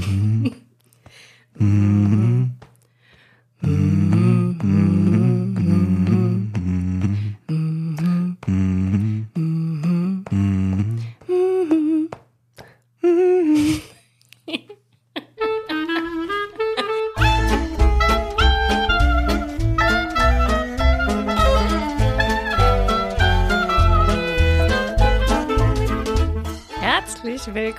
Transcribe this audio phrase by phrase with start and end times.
[0.00, 0.29] Herzlich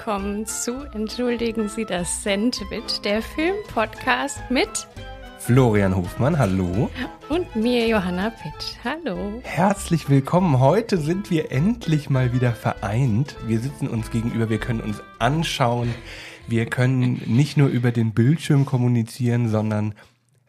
[0.03, 4.87] willkommen zu Entschuldigen Sie das Sandwich, der Filmpodcast mit
[5.37, 6.89] Florian Hofmann, hallo.
[7.29, 8.77] und mir Johanna Pitsch.
[8.83, 9.39] Hallo.
[9.43, 10.59] Herzlich willkommen.
[10.59, 13.35] Heute sind wir endlich mal wieder vereint.
[13.45, 15.93] Wir sitzen uns gegenüber, wir können uns anschauen.
[16.47, 19.93] Wir können nicht nur über den Bildschirm kommunizieren, sondern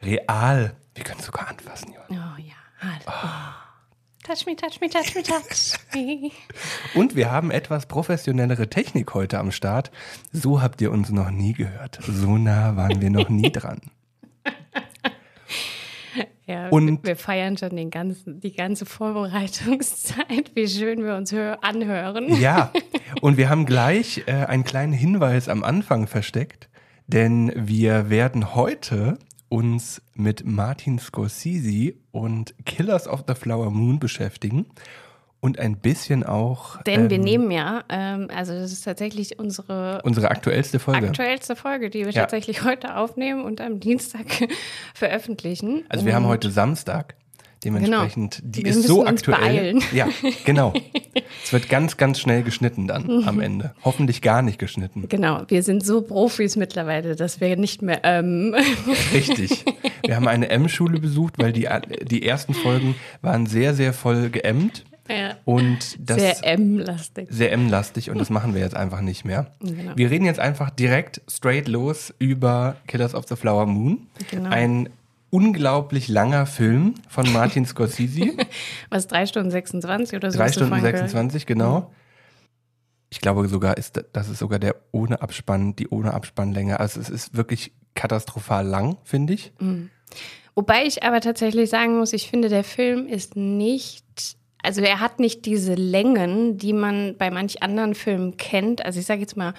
[0.02, 0.74] real.
[0.95, 2.37] Wir können sogar anfassen, Johanna.
[2.38, 3.52] Oh ja, hallo.
[4.25, 6.30] Touch me, touch me, touch me, touch me.
[6.95, 9.91] Und wir haben etwas professionellere Technik heute am Start.
[10.33, 11.99] So habt ihr uns noch nie gehört.
[12.07, 13.80] So nah waren wir noch nie dran.
[16.45, 21.63] Ja, Und- wir feiern schon den ganzen, die ganze Vorbereitungszeit, wie schön wir uns hör
[21.65, 22.35] anhören.
[22.41, 22.73] Ja,
[23.23, 26.68] und wir haben gleich äh, einen kleinen Hinweis am Anfang versteckt,
[27.07, 29.18] denn wir werden heute
[29.53, 34.65] uns mit Martin Scorsese und Killers of the Flower Moon beschäftigen
[35.41, 40.01] und ein bisschen auch Denn wir ähm, nehmen ja, ähm, also das ist tatsächlich unsere
[40.05, 41.09] unsere aktuellste Folge.
[41.09, 42.23] aktuellste Folge, die wir Ja.
[42.23, 44.25] tatsächlich heute aufnehmen und am Dienstag
[44.95, 45.85] veröffentlichen.
[45.91, 47.15] also wir haben heute Samstag.
[47.65, 49.38] Dementsprechend, die Wir ist so aktuell.
[49.38, 49.82] beeilen.
[49.93, 50.09] Ja,
[50.45, 50.73] genau.
[51.45, 53.74] es wird ganz, ganz schnell geschnitten dann am Ende.
[53.85, 55.07] Hoffentlich gar nicht geschnitten.
[55.09, 58.55] Genau, wir sind so Profis mittlerweile, dass wir nicht mehr ähm,
[59.13, 59.65] Richtig.
[60.05, 61.68] Wir haben eine M-Schule besucht, weil die,
[62.02, 67.28] die ersten Folgen waren sehr, sehr voll geämmt ja, und das sehr M-lastig.
[67.31, 69.47] sehr M-lastig und das machen wir jetzt einfach nicht mehr.
[69.60, 69.93] Genau.
[69.94, 74.06] Wir reden jetzt einfach direkt straight los über Killers of the Flower Moon.
[74.31, 74.50] Genau.
[74.50, 74.88] Ein
[75.33, 78.37] unglaublich langer Film von Martin Scorsese.
[78.91, 80.39] Was, drei Stunden 26 oder so?
[80.39, 81.09] Drei Stunden vorhin gehört?
[81.09, 81.91] 26, genau.
[83.09, 86.79] Ich glaube sogar, ist, das ist sogar der ohne Abspann, die ohne Abspannlänge.
[86.81, 89.53] Also es ist wirklich katastrophal lang, finde ich.
[90.55, 95.19] Wobei ich aber tatsächlich sagen muss, ich finde, der Film ist nicht, also er hat
[95.19, 98.85] nicht diese Längen, die man bei manch anderen Filmen kennt.
[98.85, 99.55] Also ich sage jetzt mal,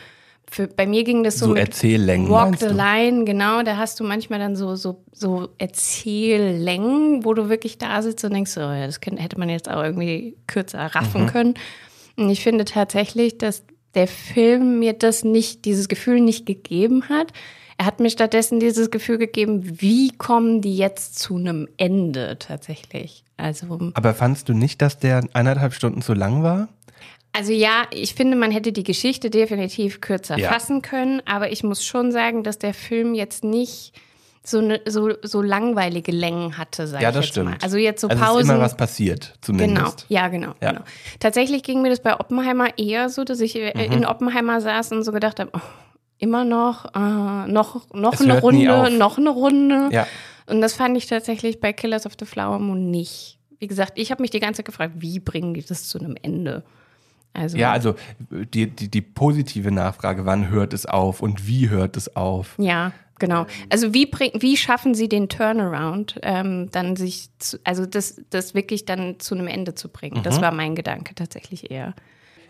[0.53, 2.73] für, bei mir ging das so, So mit Erzähllängen, Walk the du?
[2.73, 8.01] Line, genau, da hast du manchmal dann so, so, so Erzähllängen, wo du wirklich da
[8.01, 11.27] sitzt und denkst, so, ja, das könnte, hätte man jetzt auch irgendwie kürzer raffen Mhm.
[11.27, 11.53] können.
[12.15, 13.63] Und ich finde tatsächlich, dass
[13.95, 17.27] der Film mir das nicht, dieses Gefühl nicht gegeben hat.
[17.77, 23.23] Er hat mir stattdessen dieses Gefühl gegeben, wie kommen die jetzt zu einem Ende tatsächlich?
[23.37, 26.69] Also, Aber fandst du nicht, dass der eineinhalb Stunden zu lang war?
[27.33, 30.51] Also ja, ich finde, man hätte die Geschichte definitiv kürzer Ja.
[30.51, 33.93] fassen können, aber ich muss schon sagen, dass der Film jetzt nicht
[34.45, 37.49] so, ne, so, so langweilige Längen hatte, sag Ja, ich das jetzt stimmt.
[37.51, 37.57] mal.
[37.61, 38.41] Also jetzt so also Pausen.
[38.41, 40.05] ist immer was passiert, Genau, zumindest.
[40.09, 40.71] ja, genau, Ja.
[40.73, 40.83] genau.
[41.19, 43.93] Tatsächlich ging mir das bei Oppenheimer eher so, dass ich äh, Mhm.
[43.93, 45.59] in Oppenheimer saß und so gedacht habe, oh,
[46.17, 46.99] immer noch, äh,
[47.49, 49.89] noch, noch Es eine Runde, noch eine Runde.
[49.91, 50.07] Ja.
[50.47, 53.39] Und das fand ich tatsächlich bei Killers of the Flower Moon nicht.
[53.59, 56.17] Wie gesagt, ich habe mich die ganze Zeit gefragt, wie bringen die das zu einem
[56.21, 56.63] Ende?
[57.33, 57.95] Also, Ja, also
[58.29, 62.55] die, die, die positive Nachfrage, wann hört es auf und wie hört es auf?
[62.59, 63.45] Ja, genau.
[63.69, 68.53] Also wie bring, wie schaffen Sie den Turnaround, ähm, dann sich, zu, also das, das
[68.53, 70.19] wirklich dann zu einem Ende zu bringen?
[70.19, 70.23] Mhm.
[70.23, 71.95] Das war mein Gedanke tatsächlich eher.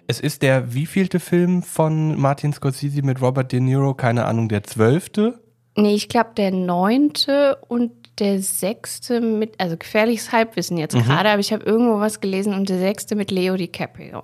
[0.05, 3.93] Es ist der wievielte Film von Martin Scorsese mit Robert De Niro?
[3.93, 5.39] Keine Ahnung, der zwölfte?
[5.77, 11.03] Nee, ich glaube der neunte und der sechste mit, also gefährliches Halbwissen jetzt Mhm.
[11.03, 14.21] gerade, aber ich habe irgendwo was gelesen und der sechste mit Leo DiCaprio.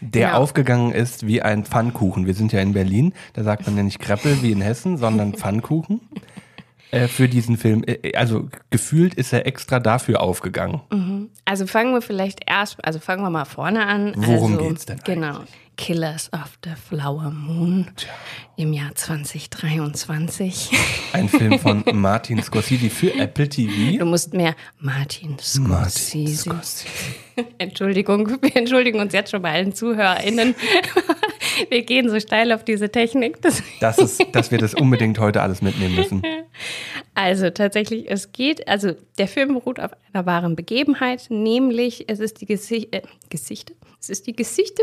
[0.00, 0.34] Der Ja.
[0.34, 2.26] aufgegangen ist wie ein Pfannkuchen.
[2.26, 5.32] Wir sind ja in Berlin, da sagt man ja nicht Kreppel wie in Hessen, sondern
[5.34, 6.00] Pfannkuchen.
[6.90, 7.82] Äh, für diesen Film.
[7.86, 10.80] Äh, Also gefühlt ist er extra dafür aufgegangen.
[11.44, 14.14] Also fangen wir vielleicht erst, also fangen wir mal vorne an.
[14.16, 15.40] Worum also, geht's denn Genau.
[15.78, 17.86] Killers of the Flower Moon
[18.56, 20.70] im Jahr 2023.
[21.12, 24.04] Ein Film von Martin Scorsese für Apple Du TV.
[24.04, 26.50] musst mehr Martin Martin Scorsese.
[26.50, 26.86] Scorsese.
[27.58, 30.54] Entschuldigung, wir entschuldigen uns jetzt schon bei allen ZuhörerInnen.
[31.70, 33.42] Wir gehen so steil auf diese Technik.
[33.80, 36.22] Das ist, dass wir das unbedingt heute alles mitnehmen müssen.
[37.14, 42.40] Also tatsächlich, es geht, also der Film beruht auf einer wahren Begebenheit, nämlich es ist
[42.40, 44.82] die Gesicht, äh, Geschichte, es ist die Geschichte,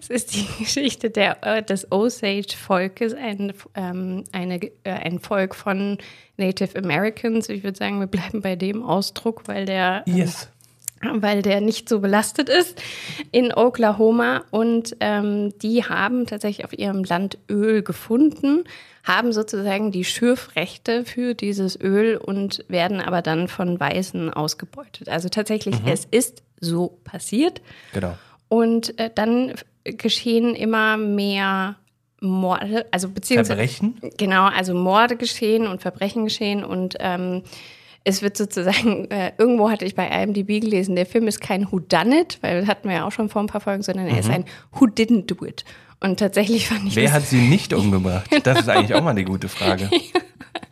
[0.00, 5.98] es ist die Geschichte der, äh, des Osage-Volkes, ein, ähm, eine, äh, ein Volk von
[6.36, 7.48] Native Americans.
[7.48, 10.48] Ich würde sagen, wir bleiben bei dem Ausdruck, weil der ähm, Yes.
[11.02, 12.80] weil der nicht so belastet ist
[13.32, 14.44] in Oklahoma.
[14.50, 18.64] Und ähm, die haben tatsächlich auf ihrem Land Öl gefunden,
[19.04, 25.08] haben sozusagen die Schürfrechte für dieses Öl und werden aber dann von Weißen ausgebeutet.
[25.08, 25.88] Also tatsächlich, mhm.
[25.88, 27.62] es ist so passiert.
[27.94, 28.14] Genau.
[28.50, 29.54] Und äh, dann
[29.84, 31.76] geschehen immer mehr
[32.20, 33.98] Morde, also beziehungsweise Verbrechen?
[34.18, 37.42] Genau, also Morde geschehen und Verbrechen geschehen und ähm,
[38.04, 41.78] es wird sozusagen, äh, irgendwo hatte ich bei IMDb gelesen, der Film ist kein Who
[41.78, 44.12] Done It, weil hatten wir ja auch schon vor ein paar Folgen, sondern mhm.
[44.12, 44.34] er ist mhm.
[44.34, 45.64] ein Who Didn't Do It.
[46.02, 46.96] Und tatsächlich fand ich.
[46.96, 48.28] Wer hat sie nicht umgebracht?
[48.42, 49.90] Das ist eigentlich auch mal eine gute Frage.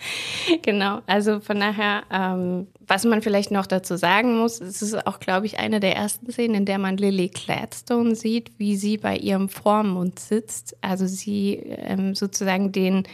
[0.62, 5.20] genau, also von daher, ähm, was man vielleicht noch dazu sagen muss, es ist auch,
[5.20, 9.16] glaube ich, eine der ersten Szenen, in der man Lily Gladstone sieht, wie sie bei
[9.16, 10.76] ihrem Vormund sitzt.
[10.80, 13.04] Also sie ähm, sozusagen den,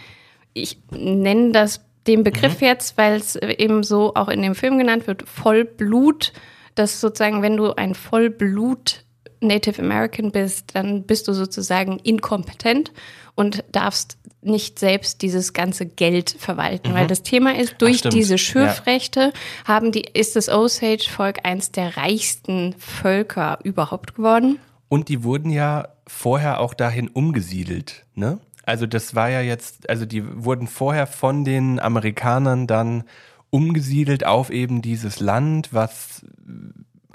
[0.52, 2.66] ich nenne das den Begriff mhm.
[2.66, 6.32] jetzt, weil es eben so auch in dem Film genannt wird, Vollblut,
[6.74, 9.03] dass sozusagen, wenn du ein Vollblut
[9.44, 12.92] Native American bist, dann bist du sozusagen inkompetent
[13.34, 16.94] und darfst nicht selbst dieses ganze Geld verwalten, mhm.
[16.94, 19.32] weil das Thema ist, durch Ach, diese Schürfrechte ja.
[19.64, 24.58] haben die, ist das Osage-Volk eins der reichsten Völker überhaupt geworden.
[24.88, 28.38] Und die wurden ja vorher auch dahin umgesiedelt, ne?
[28.66, 33.04] Also das war ja jetzt, also die wurden vorher von den Amerikanern dann
[33.50, 36.24] umgesiedelt auf eben dieses Land, was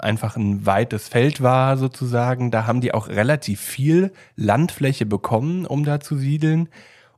[0.00, 2.50] einfach ein weites Feld war sozusagen.
[2.50, 6.68] Da haben die auch relativ viel Landfläche bekommen, um da zu siedeln.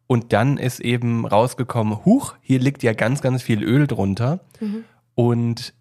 [0.07, 4.41] Und dann ist eben rausgekommen, huch, hier liegt ja ganz, ganz viel Öl drunter.
[4.61, 4.85] Mhm.
[5.15, 5.75] Und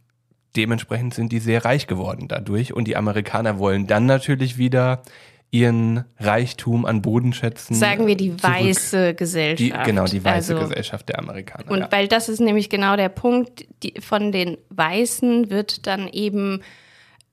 [0.56, 2.74] dementsprechend sind die sehr reich geworden dadurch.
[2.74, 5.04] Und die Amerikaner wollen dann natürlich wieder
[5.52, 7.76] ihren Reichtum an Bodenschätzen.
[7.76, 8.44] Sagen wir die zurück.
[8.54, 9.60] weiße Gesellschaft.
[9.60, 11.70] Die, genau, die weiße also, Gesellschaft der Amerikaner.
[11.70, 11.92] Und ja.
[11.92, 16.62] weil das ist nämlich genau der Punkt, die, von den Weißen wird dann eben,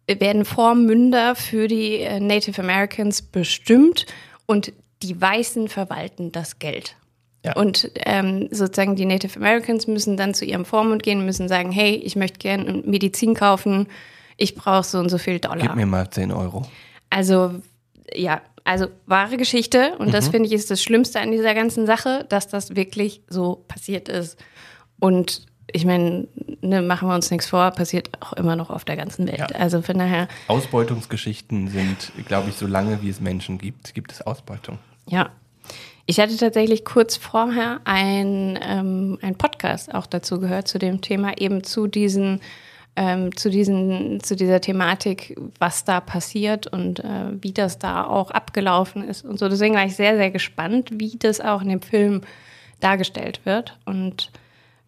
[0.09, 4.07] werden Vormünder für die äh, Native Americans bestimmt
[4.47, 4.73] und
[5.03, 6.97] die Weißen verwalten das Geld.
[7.45, 7.55] Ja.
[7.55, 11.95] Und ähm, sozusagen die Native Americans müssen dann zu ihrem Vormund gehen, müssen sagen, hey,
[11.95, 13.87] ich möchte gerne Medizin kaufen,
[14.37, 15.59] ich brauche so und so viel Dollar.
[15.59, 16.67] Gib mir mal 10 Euro.
[17.11, 17.61] Also
[18.15, 19.95] ja, also wahre Geschichte.
[19.99, 20.13] Und mhm.
[20.13, 24.09] das finde ich ist das Schlimmste an dieser ganzen Sache, dass das wirklich so passiert
[24.09, 24.39] ist.
[25.01, 26.27] Und ich meine,
[26.61, 29.39] ne, machen wir uns nichts vor, passiert auch immer noch auf der ganzen Welt.
[29.39, 29.47] Ja.
[29.47, 30.29] Also von daher.
[30.49, 34.79] Ausbeutungsgeschichten sind, glaube ich, so lange wie es Menschen gibt, gibt es Ausbeutung.
[35.07, 35.31] Ja.
[36.07, 41.37] Ich hatte tatsächlich kurz vorher ein, ähm, ein Podcast auch dazu gehört, zu dem Thema,
[41.39, 42.41] eben zu diesen
[42.99, 48.33] ähm, zu, diesen, zu dieser Thematik, was da passiert und äh, wie das da auch
[48.33, 49.49] abgelaufen ist und so.
[49.49, 52.23] Deswegen war ich sehr, sehr gespannt, wie das auch in dem Film
[52.81, 53.79] dargestellt wird.
[53.85, 54.33] Und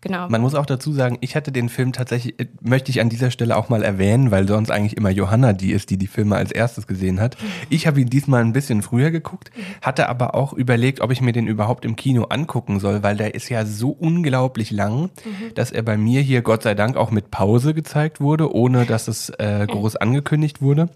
[0.02, 0.28] Genau.
[0.30, 3.30] Man muss auch dazu sagen, ich hatte den Film tatsächlich, äh, möchte ich an dieser
[3.30, 6.52] Stelle auch mal erwähnen, weil sonst eigentlich immer Johanna die ist, die die Filme als
[6.52, 7.36] erstes gesehen hat.
[7.40, 7.46] Mhm.
[7.68, 9.62] Ich habe ihn diesmal ein bisschen früher geguckt, mhm.
[9.82, 13.34] hatte aber auch überlegt, ob ich mir den überhaupt im Kino angucken soll, weil der
[13.34, 15.54] ist ja so unglaublich lang, mhm.
[15.54, 19.06] dass er bei mir hier Gott sei Dank auch mit Pause gezeigt wurde, ohne dass
[19.06, 20.88] es äh, groß angekündigt wurde.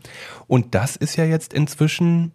[0.47, 2.33] Und das ist ja jetzt inzwischen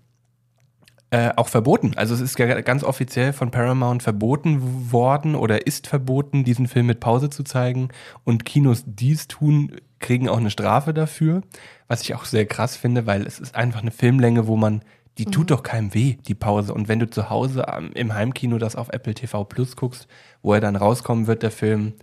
[1.12, 1.94] äh, auch verboten.
[1.96, 7.00] Also es ist ganz offiziell von Paramount verboten worden oder ist verboten, diesen Film mit
[7.00, 7.90] Pause zu zeigen.
[8.24, 11.42] Und Kinos, die es tun, kriegen auch eine Strafe dafür.
[11.88, 14.84] Was ich auch sehr krass finde, weil es ist einfach eine Filmlänge, wo man,
[15.18, 15.32] die mhm.
[15.32, 16.76] tut doch keinem weh, die Pause.
[16.76, 17.66] Und wenn du zu Hause
[17.96, 20.08] im Heimkino das auf Apple TV Plus guckst,
[20.44, 21.94] wo er dann rauskommen wird, der Film,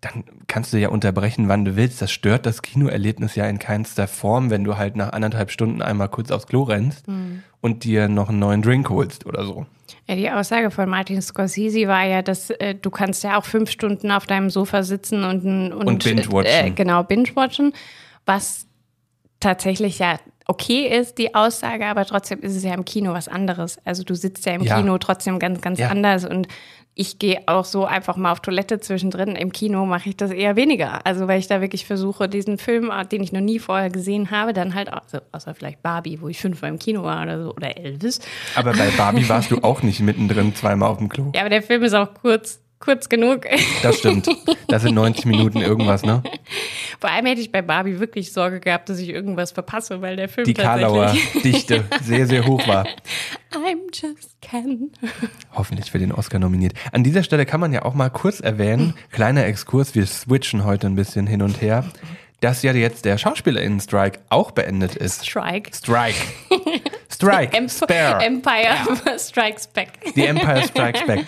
[0.00, 2.00] dann kannst du ja unterbrechen, wann du willst.
[2.00, 6.08] Das stört das Kinoerlebnis ja in keinster Form, wenn du halt nach anderthalb Stunden einmal
[6.08, 7.42] kurz aufs Klo rennst mhm.
[7.60, 9.66] und dir noch einen neuen Drink holst oder so.
[10.06, 13.70] Ja, die Aussage von Martin Scorsese war ja, dass äh, du kannst ja auch fünf
[13.70, 16.66] Stunden auf deinem Sofa sitzen und, und, und binge-watchen.
[16.66, 17.72] Äh, genau, binge-watchen,
[18.24, 18.66] was
[19.40, 23.78] tatsächlich ja okay ist, die Aussage, aber trotzdem ist es ja im Kino was anderes.
[23.84, 24.76] Also du sitzt ja im ja.
[24.76, 25.88] Kino trotzdem ganz, ganz ja.
[25.88, 26.48] anders und
[26.98, 29.36] ich gehe auch so einfach mal auf Toilette zwischendrin.
[29.36, 31.06] Im Kino mache ich das eher weniger.
[31.06, 34.52] Also weil ich da wirklich versuche, diesen Film, den ich noch nie vorher gesehen habe,
[34.52, 37.78] dann halt, also, außer vielleicht Barbie, wo ich fünfmal im Kino war oder so, oder
[37.78, 38.20] Elvis.
[38.56, 41.30] Aber bei Barbie warst du auch nicht mittendrin zweimal auf dem Klo.
[41.36, 43.46] Ja, aber der Film ist auch kurz kurz genug.
[43.82, 44.28] Das stimmt.
[44.68, 46.22] Das sind 90 Minuten irgendwas, ne?
[47.00, 50.28] Vor allem hätte ich bei Barbie wirklich Sorge gehabt, dass ich irgendwas verpasse, weil der
[50.28, 52.86] Film Die Karlauer Dichte sehr, sehr hoch war.
[53.52, 54.90] I'm just Ken.
[55.54, 56.72] Hoffentlich für den Oscar nominiert.
[56.92, 60.86] An dieser Stelle kann man ja auch mal kurz erwähnen, kleiner Exkurs, wir switchen heute
[60.86, 61.84] ein bisschen hin und her,
[62.40, 65.26] dass ja jetzt der SchauspielerInnen-Strike auch beendet ist.
[65.26, 65.70] Strike.
[65.74, 66.16] Strike.
[67.12, 67.56] Strike.
[67.56, 68.24] Emp Spare.
[68.24, 70.14] Empire Strikes Back.
[70.14, 71.26] Die Empire Strikes Back.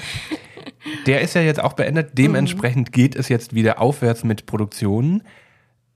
[1.07, 2.17] Der ist ja jetzt auch beendet.
[2.19, 5.23] Dementsprechend geht es jetzt wieder aufwärts mit Produktionen.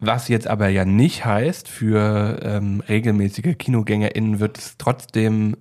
[0.00, 5.56] Was jetzt aber ja nicht heißt, für ähm, regelmäßige KinogängerInnen wird es trotzdem,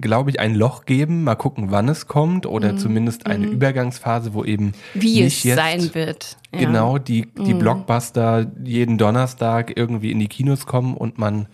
[0.00, 1.24] glaube ich, ein Loch geben.
[1.24, 2.78] Mal gucken, wann es kommt oder Mhm.
[2.78, 6.38] zumindest eine Übergangsphase, wo eben Wie nicht es jetzt sein wird.
[6.52, 6.60] Ja.
[6.60, 6.64] Mhm.
[6.64, 11.46] genau die, die Blockbuster jeden Donnerstag irgendwie in die Kinos kommen und man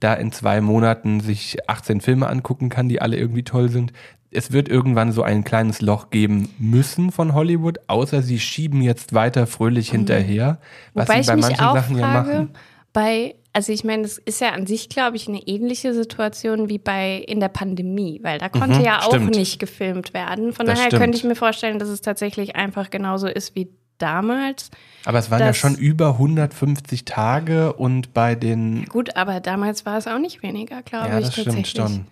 [0.00, 3.92] da in zwei Monaten sich 18 Filme angucken kann, die alle irgendwie toll sind.
[4.30, 9.14] Es wird irgendwann so ein kleines Loch geben müssen von Hollywood, außer sie schieben jetzt
[9.14, 10.58] weiter fröhlich hinterher,
[10.94, 11.12] was Mhm.
[11.12, 12.50] Wobei sie ich bei manchen Sachen ja frage, machen.
[12.92, 16.78] bei, also ich meine, es ist ja an sich, glaube ich, eine ähnliche Situation wie
[16.78, 19.34] bei in der Pandemie, weil da konnte Mhm, ja auch stimmt.
[19.36, 20.52] nicht gefilmt werden.
[20.52, 21.02] Von Das daher stimmt.
[21.02, 23.68] könnte ich mir vorstellen, dass es tatsächlich einfach genauso ist wie
[23.98, 24.70] damals.
[25.06, 29.86] Aber es waren ja das- schon über 150 Tage und bei den Gut, aber damals
[29.86, 31.68] war es auch nicht weniger, glaube ja, ich das tatsächlich.
[31.68, 32.06] stimmt schon.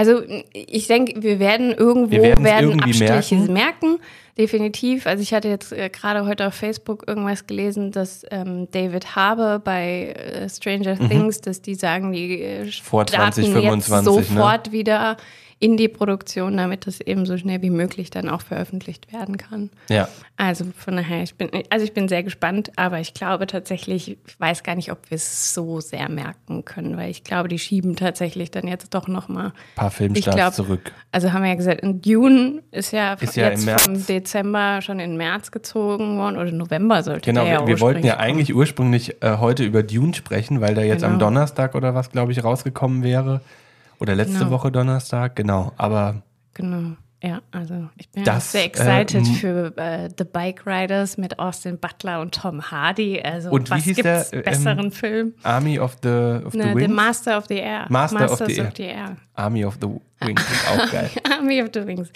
[0.00, 0.22] Also
[0.54, 3.52] ich denke, wir werden irgendwo Wir werden Abstriche merken.
[3.52, 3.98] merken.
[4.38, 5.06] definitiv.
[5.06, 9.58] Also ich hatte jetzt äh, gerade heute auf Facebook irgendwas gelesen, dass ähm, David Harbour
[9.58, 12.70] bei äh, Stranger Things, dass die sagen, die äh, Mhm.
[12.82, 14.34] Vor starten 2025, jetzt ne?
[14.36, 15.18] sofort wieder
[15.62, 19.68] in die Produktion, damit das eben so schnell wie möglich dann auch veröffentlicht werden kann.
[19.90, 20.08] Ja.
[20.38, 24.40] Also von daher, ich bin, also ich bin sehr gespannt, aber ich glaube tatsächlich, ich
[24.40, 27.94] weiß gar nicht, ob wir es so sehr merken können, weil ich glaube, die schieben
[27.94, 29.48] tatsächlich dann jetzt doch nochmal.
[29.48, 30.92] Ein paar Filmstarts glaub, zurück.
[31.12, 34.98] Also haben wir ja gesagt, in Dune ist ja, Ist ja jetzt vom Dezember schon
[34.98, 38.54] in März gezogen worden oder November sollte Genau, der ja wir, wir wollten ja eigentlich
[38.54, 41.26] ursprünglich äh, heute über Dune sprechen, weil der jetzt am Genau.
[41.26, 43.42] Donnerstag oder was, glaube ich, rausgekommen wäre.
[44.00, 44.50] Oder letzte Genau.
[44.50, 45.72] Woche Donnerstag, genau.
[45.76, 46.22] Aber
[46.54, 46.96] Genau.
[47.22, 51.78] Ja, also ich bin Das, sehr excited ähm, für äh, The Bike Riders mit Austin
[51.78, 53.20] Butler und Tom Hardy.
[53.20, 55.34] Also Und wie was hieß gibt's der, ähm, besseren Film?
[55.42, 56.08] Army of the,
[56.46, 56.94] of the Ne, The Wings?
[56.94, 57.84] Master of the Air.
[57.90, 58.68] Master of Masters the Air.
[58.68, 59.16] of the Air.
[59.34, 59.88] Army of the
[60.26, 61.10] Wings ist auch geil.
[61.30, 62.08] Army of the Wings.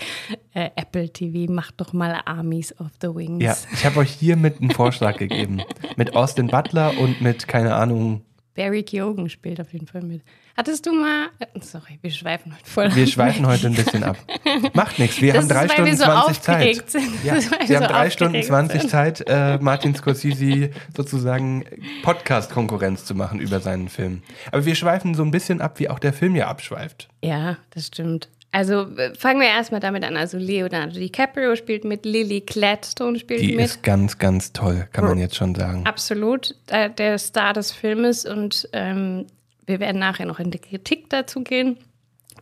[0.55, 3.45] Äh, Apple TV macht doch mal Armies of the Wings.
[3.45, 5.61] Ja, ich habe euch hiermit einen Vorschlag gegeben.
[5.97, 8.23] Mit Austin Butler und mit, keine Ahnung,
[8.55, 10.23] Barry Keoghan spielt auf jeden Fall mit.
[10.57, 11.27] Hattest du mal.
[11.41, 12.95] äh, Sorry, wir schweifen heute voll.
[12.95, 13.09] wir ab.
[13.09, 14.17] schweifen heute ein bisschen ab.
[14.75, 16.91] Macht nichts, wir Das haben drei ist, Stunden wir so 20 Zeit.
[16.91, 17.25] sind.
[17.25, 18.91] Ja, wir wir haben so drei Stunden aufgeregt 20 sind.
[18.91, 21.65] Zeit, äh, Martin Scorsese sozusagen
[22.03, 24.23] Podcast-Konkurrenz zu machen über seinen Film.
[24.53, 27.09] Aber wir schweifen so ein bisschen ab, wie auch der Film ja abschweift.
[27.23, 28.29] Ja, das stimmt.
[28.53, 30.17] Also äh, fangen wir erstmal damit an.
[30.17, 33.65] Also Leonardo DiCaprio spielt mit, Lily Gladstone spielt Die mit.
[33.65, 35.85] ist ganz, ganz toll, kann man jetzt schon sagen.
[35.87, 39.27] Absolut äh, der Star des Filmes und ähm,
[39.67, 41.79] wir werden nachher noch in die Kritik dazu gehen.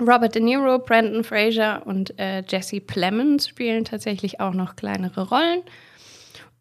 [0.01, 5.61] Robert De Niro, Brandon Fraser und äh, Jesse Plemons spielen tatsächlich auch noch kleinere Rollen.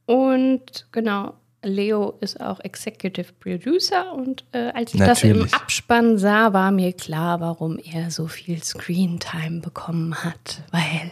[0.05, 5.53] Und genau, Leo ist auch Executive Producer und äh, als ich das im Natürlich.
[5.53, 11.11] Abspann sah, war mir klar, warum er so viel Screentime bekommen hat, weil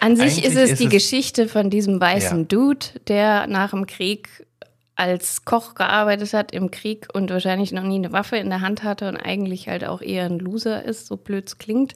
[0.00, 2.44] an sich Eigentlich ist es ist die es- Geschichte von diesem weißen Ja.
[2.44, 4.46] Dude, der nach dem Krieg
[5.00, 8.82] als Koch gearbeitet hat im Krieg und wahrscheinlich noch nie eine Waffe in der Hand
[8.82, 11.94] hatte und eigentlich halt auch eher ein Loser ist, so blöd es klingt.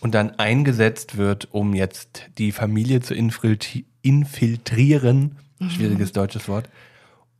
[0.00, 5.38] Und dann eingesetzt wird, um jetzt die Familie zu infiltri infiltrieren.
[5.60, 5.70] Mhm.
[5.70, 6.68] Schwieriges deutsches Wort.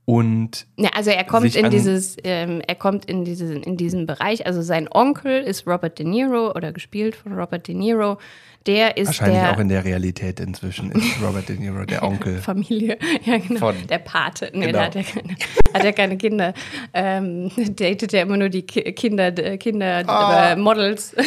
[0.05, 4.47] Und Ja, also er kommt in dieses, ähm, er kommt in diesen, in diesen Bereich.
[4.47, 8.19] Also sein Onkel ist Robert De Niro oder gespielt von Robert De Niro.
[8.67, 12.39] Der ist wahrscheinlich der auch in der Realität inzwischen ist Robert De Niro der Onkel.
[12.39, 14.51] Familie, ja genau, Von- der Pate.
[14.55, 14.73] Nee, Genau.
[14.79, 15.35] der hat ja keine,
[15.75, 16.55] hat ja keine Kinder.
[16.95, 20.53] Ähm, datet ja immer nur die Ki Kinder, äh, Kinder Ah.
[20.53, 21.15] äh, Models.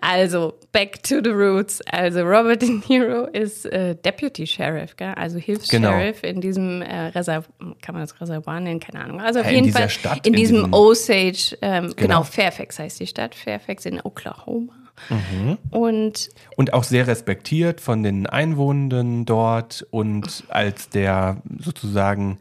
[0.00, 1.80] also, back to the roots.
[1.90, 5.14] Also, Robert De Niro ist äh, Deputy Sheriff, gell?
[5.16, 7.44] also Hilfs-Sheriff in diesem äh, Reservoir,
[7.82, 8.80] kann man das Reservoir nennen?
[8.80, 9.20] Keine Ahnung.
[9.20, 11.94] Also, auf Ja, in jeden dieser Fall Stadt, in in diesem diesem- Osage, ähm, genau.
[11.96, 12.22] Genau.
[12.22, 14.72] Fairfax heißt die Stadt, Fairfax in Oklahoma.
[15.10, 15.58] Mhm.
[15.70, 22.38] Und Und auch sehr respektiert von den Einwohnenden dort und als der sozusagen,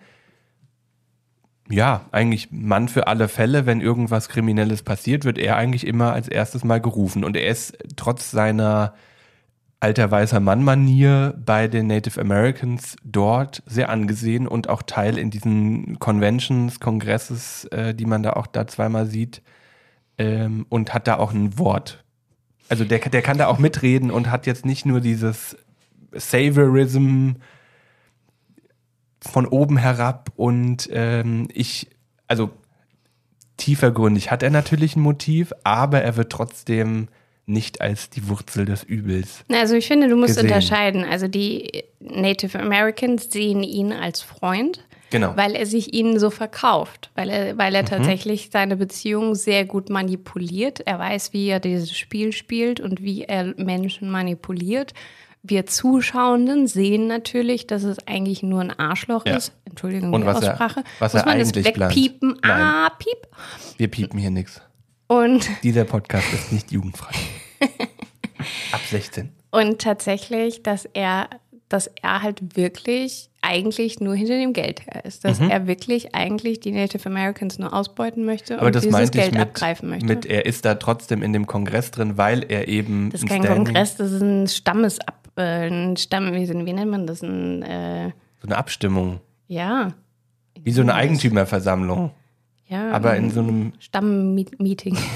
[1.70, 6.28] ja, eigentlich Mann für alle Fälle, wenn irgendwas Kriminelles passiert, wird er eigentlich immer als
[6.28, 7.24] erstes mal gerufen.
[7.24, 8.94] Und er ist trotz seiner
[9.80, 16.00] alter weißer Mann-Manier bei den Native Americans dort sehr angesehen und auch Teil in diesen
[16.00, 19.42] Conventions, Kongresses, äh, die man da auch da zweimal sieht
[20.18, 22.04] ähm, und hat da auch ein Wort.
[22.70, 25.58] Also der, der kann da auch mitreden und hat jetzt nicht nur dieses
[26.14, 27.34] Saviorism
[29.30, 31.88] von oben herab und ähm, ich,
[32.28, 32.50] also
[33.58, 37.08] tiefergründig hat er natürlich ein Motiv, aber er wird trotzdem
[37.48, 39.44] nicht als die Wurzel des Übels.
[39.52, 40.46] Also ich finde, du musst gesehen.
[40.46, 41.04] unterscheiden.
[41.04, 45.34] Also die Native Americans sehen ihn als Freund, Genau.
[45.38, 49.90] weil er sich ihnen so verkauft, weil er, weil er tatsächlich seine Beziehung sehr gut
[49.90, 50.82] manipuliert.
[50.82, 54.94] Er weiß, wie er dieses Spiel spielt und wie er Menschen manipuliert,
[55.48, 59.36] wir Zuschauenden sehen natürlich, dass es eigentlich nur ein Arschloch Ja.
[59.36, 59.52] ist.
[59.66, 60.84] Entschuldigung, Und die was er- Aussprache.
[61.00, 61.96] was Muss er man das eigentlich plant.
[61.96, 62.38] wegpiepen?
[62.42, 62.62] Nein.
[62.62, 63.28] Ah, piep.
[63.78, 64.62] Wir piepen hier nichts.
[65.08, 67.14] Und, Dieser Podcast ist nicht jugendfrei.
[68.72, 69.32] Ab 16.
[69.52, 71.30] und tatsächlich, dass er,
[71.70, 75.24] dass er halt wirklich eigentlich nur hinter dem Geld her ist.
[75.26, 78.60] Dass er wirklich eigentlich die Native Americans nur ausbeuten möchte Mhm.
[78.60, 80.06] Aber und das dieses Geld mit, abgreifen möchte.
[80.06, 83.10] mit, er ist da trotzdem in dem Kongress drin, weil er eben.
[83.12, 86.74] das ist ein kein Standing- Kongress, das ist ein Stammesab, äh, ein Stamm, wie, wie
[86.74, 87.22] nennt man das?
[87.22, 88.12] Ein, äh,
[88.42, 89.20] So eine Abstimmung.
[89.48, 89.94] ja,
[90.62, 92.12] Wie so eine Eigentümerversammlung.
[92.68, 92.92] ja.
[92.92, 93.74] Aber in so einem.
[93.80, 94.98] Stammmeeting.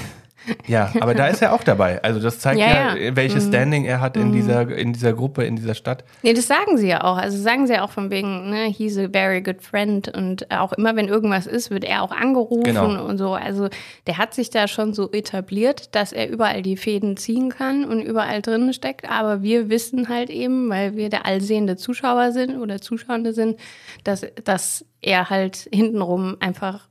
[0.66, 2.02] Ja, aber da ist er auch dabei.
[2.02, 3.16] Also das zeigt ja, Ja, ja.
[3.16, 6.04] welches Standing er hat in, dieser, in dieser Gruppe, in dieser Stadt.
[6.22, 7.16] Nee, das sagen sie ja auch.
[7.18, 10.72] Also sagen sie ja auch von wegen, ne, he's a very good friend und auch
[10.72, 13.04] immer, wenn irgendwas ist, wird er auch angerufen Genau.
[13.04, 13.34] und so.
[13.34, 13.68] Also
[14.06, 18.00] der hat sich da schon so etabliert, dass er überall die Fäden ziehen kann und
[18.02, 19.10] überall drin steckt.
[19.10, 23.58] Aber wir wissen halt eben, weil wir der allsehende Zuschauer sind oder Zuschauende sind,
[24.04, 26.88] dass, dass er halt hintenrum einfach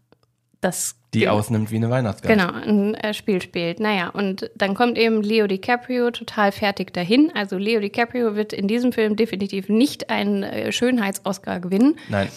[0.62, 2.42] das Die ausnimmt wie eine Weihnachtsgans.
[2.42, 3.80] Genau, ein äh, Spiel spielt.
[3.80, 7.32] Naja, und dann kommt eben Leo DiCaprio total fertig dahin.
[7.34, 11.98] Also Leo DiCaprio wird in diesem Film definitiv nicht einen äh, Schönheits-Oscar gewinnen.
[12.10, 12.30] Nein.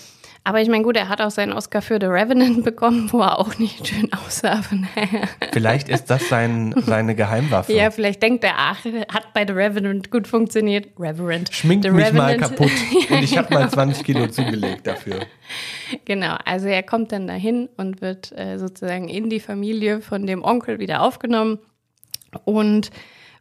[0.45, 3.39] Aber ich meine, gut, er hat auch seinen Oscar für The Revenant bekommen, wo er
[3.39, 4.61] auch nicht schön aussah.
[5.53, 7.73] Vielleicht ist das sein, seine Geheimwaffe.
[7.73, 10.89] Ja, vielleicht denkt er, ach, hat bei The Revenant gut funktioniert.
[10.99, 11.55] Reverend.
[11.55, 12.73] Schminkt The mich mal Revenant- kaputt.
[13.11, 15.21] Und ich habe mal 20 Kilo zugelegt dafür.
[16.07, 20.43] Genau, also er kommt dann dahin und wird äh, sozusagen in die Familie von dem
[20.43, 21.59] Onkel wieder aufgenommen
[22.45, 22.91] und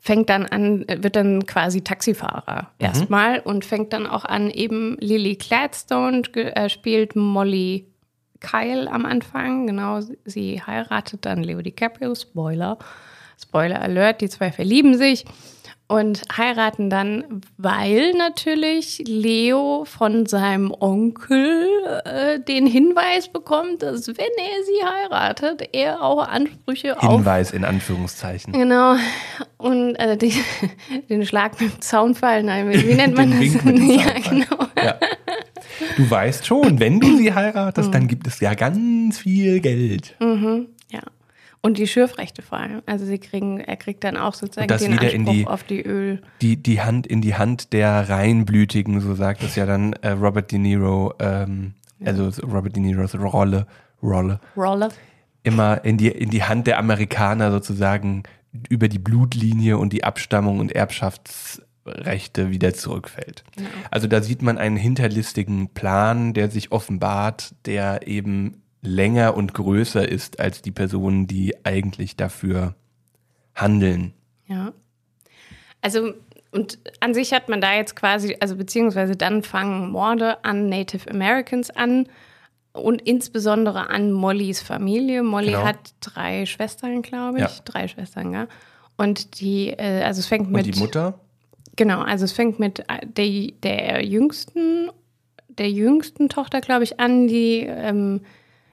[0.04, 4.98] fängt dann an, äh, wird dann quasi Taxifahrer erstmal und fängt dann auch an, eben
[5.00, 7.86] Lily Gladstone äh, spielt Molly
[8.40, 12.80] Kyle am Anfang, genau, sie heiratet dann Leo DiCaprio, Spoiler,
[13.40, 15.26] Spoiler Alert, die zwei verlieben sich
[15.92, 21.68] und heiraten dann, weil natürlich Leo von seinem Onkel
[22.06, 27.66] äh, den Hinweis bekommt, dass wenn er sie heiratet, er auch Ansprüche auf Hinweis in
[27.66, 28.54] Anführungszeichen.
[28.54, 28.96] Genau.
[29.58, 30.34] Und äh, die,
[31.10, 33.42] den Schlag mit dem Zaunfall, nein, wie nennt man das?
[33.92, 34.68] Ja, genau.
[34.82, 34.96] Ja.
[35.98, 40.16] Du weißt schon, wenn du sie heiratest, dann gibt es ja ganz viel Geld.
[40.90, 41.02] Ja.
[41.64, 42.82] Und die Schürfrechte vor allem.
[42.88, 45.64] Also sie kriegen, er kriegt dann auch sozusagen das den wieder in Anspruch die- auf
[45.64, 46.22] die Öl.
[46.42, 50.52] Die, die Hand in die Hand der Reinblütigen, so sagt es ja dann äh, Robert
[50.52, 53.68] De Niro, ähm, also Robert De Niros Rolle,
[54.02, 54.90] Rolle, Roller.
[55.44, 58.24] immer in die, in die Hand der Amerikaner sozusagen
[58.70, 63.44] über die Blutlinie und die Abstammung und Erbschaftsrechte wieder zurückfällt.
[63.92, 70.08] Also da sieht man einen hinterlistigen Plan, der sich offenbart, der eben länger und größer
[70.08, 72.76] ist als die Personen, die eigentlich dafür
[73.56, 74.14] handeln.
[74.48, 74.74] Ja.
[75.82, 76.14] Also,
[76.52, 81.10] und an sich hat man da jetzt quasi, also beziehungsweise dann fangen Morde an Native
[81.10, 82.08] Americans an
[82.74, 85.24] und insbesondere an Mollys Familie.
[85.24, 85.64] Molly Genau.
[85.64, 87.44] hat drei Schwestern, glaube ich.
[87.44, 87.52] Ja.
[87.66, 88.48] Drei Schwestern, ja.
[88.98, 90.66] Und die, äh, also es fängt Und mit.
[90.66, 91.20] die Mutter?
[91.76, 94.90] Genau, also es fängt mit äh, der, der jüngsten,
[95.48, 98.22] der jüngsten Tochter, glaube ich, an, die, ähm,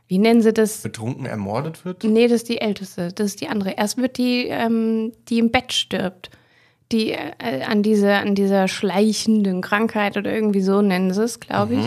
[0.09, 0.83] wie nennen sie das?
[0.83, 2.03] betrunken ermordet wird?
[2.03, 3.73] Nee, das ist die älteste, das ist die andere.
[3.73, 6.31] Erst wird die, ähm, die im Bett stirbt.
[6.91, 11.75] Die äh, an, dieser, an dieser schleichenden Krankheit oder irgendwie so nennen sie es, glaube
[11.75, 11.87] ich,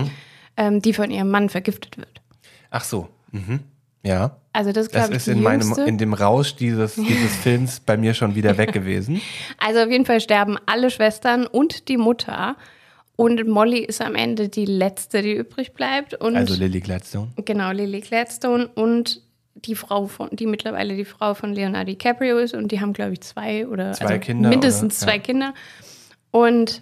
[0.57, 2.21] ähm, die von ihrem Mann vergiftet wird.
[2.69, 3.07] Ach so.
[3.31, 3.62] Mhm.
[4.03, 4.38] Ja.
[4.53, 7.97] Also das ist, Das ich, ist in, meinem, in dem Rausch dieses, dieses Films bei
[7.97, 9.21] mir schon wieder weg gewesen.
[9.57, 12.55] Also auf jeden Fall sterben alle Schwestern und die Mutter.
[13.21, 16.15] Und Molly ist am Ende die letzte, die übrig bleibt.
[16.15, 17.31] Und Also Lily Gladstone.
[17.45, 19.21] Genau, Lily Gladstone und
[19.53, 23.13] die Frau von, die mittlerweile die Frau von Leonardo DiCaprio ist und die haben, glaube
[23.13, 25.05] ich, zwei oder Zwei also Kinder, mindestens oder?
[25.05, 25.21] zwei Ja.
[25.21, 25.53] Kinder.
[26.31, 26.81] Und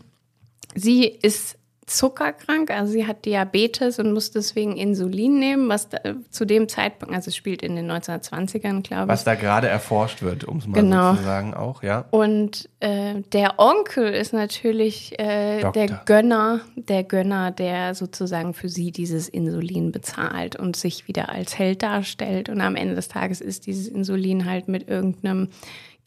[0.76, 1.58] sie ist
[1.90, 5.98] zuckerkrank, also sie hat Diabetes und muss deswegen Insulin nehmen, was da,
[6.30, 9.08] zu dem Zeitpunkt, also es spielt in den 1920ern, glaube ich.
[9.10, 11.12] Was da gerade erforscht wird, um es mal Genau.
[11.12, 12.06] so zu sagen auch, ja.
[12.12, 18.92] Und äh, der Onkel ist natürlich äh, der Gönner, der Gönner, der sozusagen für sie
[18.92, 22.50] dieses Insulin bezahlt und sich wieder als Held darstellt.
[22.50, 25.50] Und am Ende des Tages ist dieses Insulin halt mit irgendeinem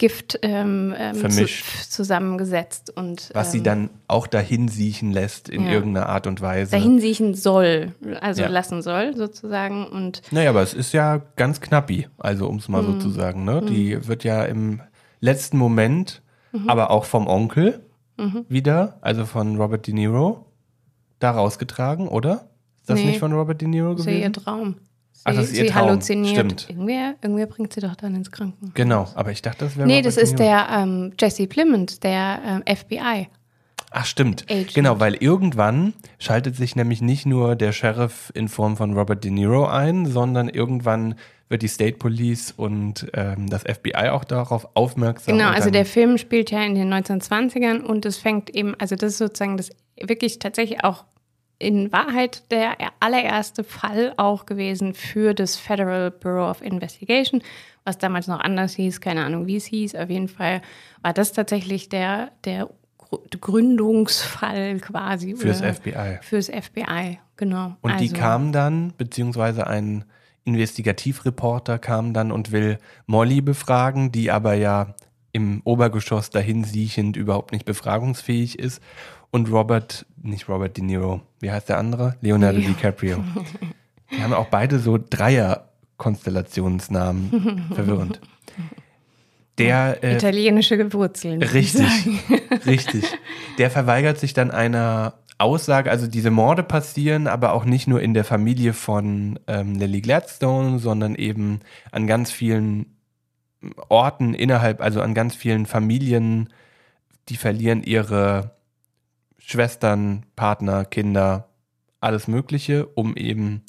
[0.03, 1.65] Gift ähm, ähm, Vermischt.
[1.83, 5.71] Zu, zusammengesetzt und Was sie ähm, dann auch dahin siechen lässt in Ja.
[5.71, 6.71] irgendeiner Art und Weise.
[6.71, 8.49] dahin siechen soll, also Ja.
[8.49, 9.87] lassen soll sozusagen.
[9.87, 12.87] Und Naja, aber es ist ja ganz knappi, also um es mal Mhm.
[12.87, 13.45] so zu sagen.
[13.45, 13.61] Ne?
[13.61, 14.81] Die wird ja im
[15.21, 16.69] letzten Moment, Mhm.
[16.69, 17.79] aber auch vom Onkel
[18.49, 20.45] wieder, also von Robert De Niro,
[21.19, 22.49] da rausgetragen, oder?
[22.81, 23.05] Ist das Nee.
[23.07, 24.33] nicht von Robert De Niro das ist ja ihr gewesen?
[24.33, 24.75] Traum.
[25.25, 25.89] Ach, das ist ihr sie Traum.
[25.89, 26.35] halluziniert.
[26.35, 26.69] Stimmt.
[26.69, 28.73] Irgendwer, irgendwer bringt sie doch dann ins Krankenhaus.
[28.73, 32.63] Genau, aber ich dachte, das wäre Nee, Robert das ist der ähm, Jesse Plemons, der
[32.67, 33.29] ähm, FBI.
[33.95, 34.73] Ach stimmt, Agent.
[34.73, 39.29] genau, weil irgendwann schaltet sich nämlich nicht nur der Sheriff in Form von Robert De
[39.29, 41.15] Niro ein, sondern irgendwann
[41.47, 45.37] wird die State Police und ähm, das FBI auch darauf aufmerksam.
[45.37, 49.11] Genau, also der Film spielt ja in den 1920ern und es fängt eben, also das
[49.11, 49.69] ist sozusagen das
[50.01, 51.05] wirklich tatsächlich auch
[51.63, 57.41] in Wahrheit der allererste Fall auch gewesen für das Federal Bureau of Investigation,
[57.85, 59.95] was damals noch anders hieß, keine Ahnung, wie es hieß.
[59.95, 60.61] Auf jeden Fall
[61.01, 65.35] war das tatsächlich der, der Gr- Gründungsfall quasi.
[65.35, 66.19] Fürs FBI.
[66.21, 67.75] Fürs FBI, genau.
[67.81, 70.05] Und die Also- kamen dann, beziehungsweise ein
[70.45, 74.93] Investigativreporter kam dann und will Molly befragen, die aber ja
[75.31, 78.81] im Obergeschoss dahin siechend überhaupt nicht befragungsfähig ist.
[79.33, 82.15] Und Robert, nicht Robert De Niro, wie heißt der andere?
[82.21, 82.67] Leonardo Leo.
[82.67, 83.23] DiCaprio.
[84.11, 87.65] Die haben auch beide so Dreier-Konstellationsnamen.
[87.73, 88.21] Verwirrend.
[89.57, 91.41] Der äh, Italienische Wurzeln.
[91.41, 91.87] Richtig,
[92.67, 93.05] richtig.
[93.57, 98.13] Der verweigert sich dann einer Aussage, also diese Morde passieren, aber auch nicht nur in
[98.13, 102.85] der Familie von ähm, Lily Gladstone, sondern eben an ganz vielen
[103.89, 106.49] Orten innerhalb, also an ganz vielen Familien,
[107.29, 108.51] die verlieren ihre
[109.45, 111.49] Schwestern, Partner, Kinder,
[111.99, 113.63] alles Mögliche, um eben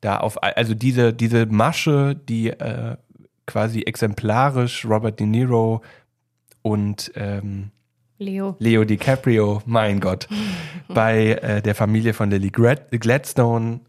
[0.00, 2.96] da auf, also diese, diese Masche, die äh,
[3.44, 5.82] quasi exemplarisch Robert De Niro
[6.62, 7.70] und ähm,
[8.18, 8.56] Leo.
[8.60, 10.28] Leo DiCaprio, mein Gott,
[10.88, 13.80] bei äh, der Familie von Lily Glad Gladstone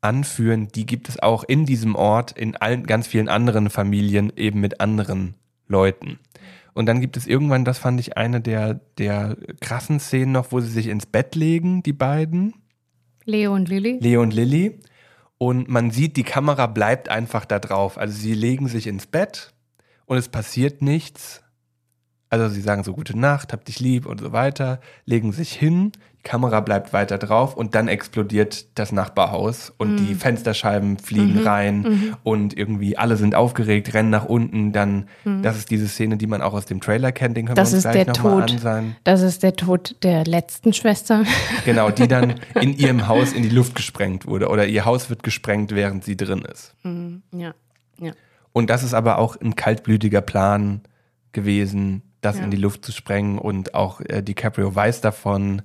[0.00, 4.60] anführen, die gibt es auch in diesem Ort, in allen ganz vielen anderen Familien, eben
[4.60, 5.34] mit anderen
[5.68, 6.18] Leuten.
[6.74, 10.60] Und dann gibt es irgendwann, das fand ich eine der, der krassen Szenen noch, wo
[10.60, 12.54] sie sich ins Bett legen, die beiden.
[13.24, 13.98] Leo und Lilly.
[14.00, 14.78] Leo und Lilly.
[15.38, 17.98] Und man sieht, die Kamera bleibt einfach da drauf.
[17.98, 19.52] Also sie legen sich ins Bett
[20.06, 21.42] und es passiert nichts.
[22.28, 25.92] Also sie sagen so gute Nacht, hab dich lieb und so weiter, legen sich hin,
[26.22, 32.56] Kamera bleibt weiter drauf und dann explodiert das Nachbarhaus und die Fensterscheiben fliegen rein und
[32.56, 34.72] irgendwie alle sind aufgeregt, rennen nach unten.
[34.72, 35.08] Dann,
[35.42, 37.76] das ist diese Szene, die man auch aus dem Trailer kennt, den können Das wir
[37.78, 38.64] uns ist gleich der nochmal Tod.
[38.66, 38.96] ansehen.
[39.04, 41.24] Das ist der Tod der letzten Schwester.
[41.64, 45.22] Genau, die dann in ihrem Haus in die Luft gesprengt wurde oder ihr Haus wird
[45.22, 46.74] gesprengt, während sie drin ist.
[46.84, 47.54] ja.
[47.98, 48.12] ja.
[48.52, 50.80] Und das ist aber auch ein kaltblütiger Plan
[51.32, 52.44] gewesen, das Ja.
[52.44, 55.62] in die Luft zu sprengen und auch äh, DiCaprio weiß davon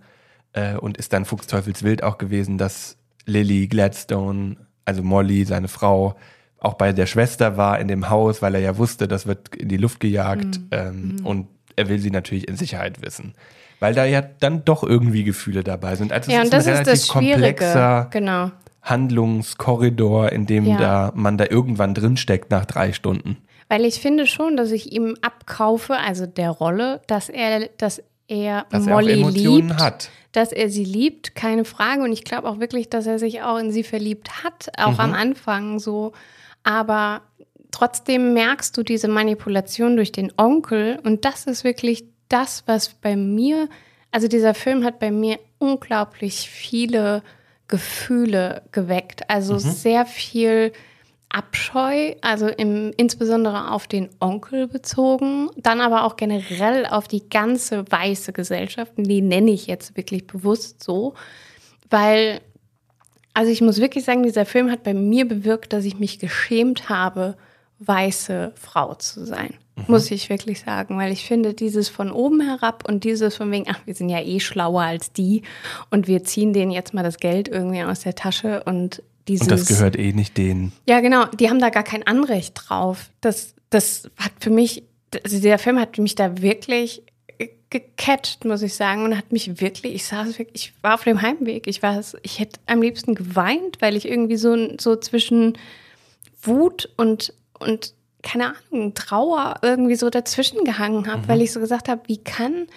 [0.56, 6.16] äh, und ist dann fuchsteufelswild auch gewesen, dass Lily Gladstone, also Molly, seine Frau,
[6.60, 9.70] auch bei der Schwester war in dem Haus, weil er ja wusste, das wird in
[9.70, 10.68] die Luft gejagt Mhm.
[10.72, 13.34] ähm, und er will sie natürlich in Sicherheit wissen.
[13.82, 16.14] Weil da ja dann doch irgendwie Gefühle dabei sind.
[16.14, 17.34] Also es Ja, ist und das ein ist relativ das Schwierige.
[17.34, 18.52] komplexer Genau.
[18.82, 20.78] Handlungskorridor, in dem Ja.
[20.78, 23.38] da man da irgendwann drinsteckt nach drei Stunden.
[23.68, 28.66] Weil ich finde schon, dass ich ihm abkaufe, also der Rolle, dass er, dass er
[28.70, 30.10] Dass er Molly Emotionen liebt, hat.
[30.32, 32.02] dass er sie liebt, keine Frage.
[32.04, 35.00] Und ich glaube auch wirklich, dass er sich auch in sie verliebt hat, auch Mhm.
[35.00, 36.12] am Anfang so.
[36.64, 37.22] Aber
[37.72, 41.00] trotzdem merkst du diese Manipulation durch den Onkel.
[41.04, 43.70] Und das ist wirklich das, was bei mir,
[44.12, 47.22] also dieser Film hat bei mir unglaublich viele
[47.68, 49.30] Gefühle geweckt.
[49.30, 50.72] Also sehr viel
[51.36, 57.84] Abscheu, also im, insbesondere auf den Onkel bezogen, dann aber auch generell auf die ganze
[57.92, 58.94] weiße Gesellschaft.
[58.96, 61.14] Die nenne ich jetzt wirklich bewusst so,
[61.90, 62.40] weil,
[63.34, 66.88] also ich muss wirklich sagen, dieser Film hat bei mir bewirkt, dass ich mich geschämt
[66.88, 67.36] habe,
[67.80, 69.56] weiße Frau zu sein.
[69.88, 73.66] Muss ich wirklich sagen, weil ich finde, dieses von oben herab und dieses von wegen,
[73.68, 75.42] ach, wir sind ja eh schlauer als die
[75.92, 79.44] und wir ziehen denen jetzt mal das Geld irgendwie aus der Tasche und dieses.
[79.44, 80.74] Und das gehört eh nicht denen.
[80.88, 81.26] Ja, genau.
[81.26, 83.10] Die haben da gar kein Anrecht drauf.
[83.22, 84.84] Das, das hat für mich,
[85.24, 87.04] also dieser Film hat mich da wirklich
[87.70, 91.22] gecatcht, muss ich sagen, und hat mich wirklich, ich saß wirklich, ich war auf dem
[91.22, 95.58] Heimweg, ich war, ich hätte am liebsten geweint, weil ich irgendwie so, so zwischen
[96.42, 101.90] Wut und, und keine Ahnung, Trauer irgendwie so dazwischen gehangen habe, weil ich so gesagt
[101.90, 102.68] habe, wie kann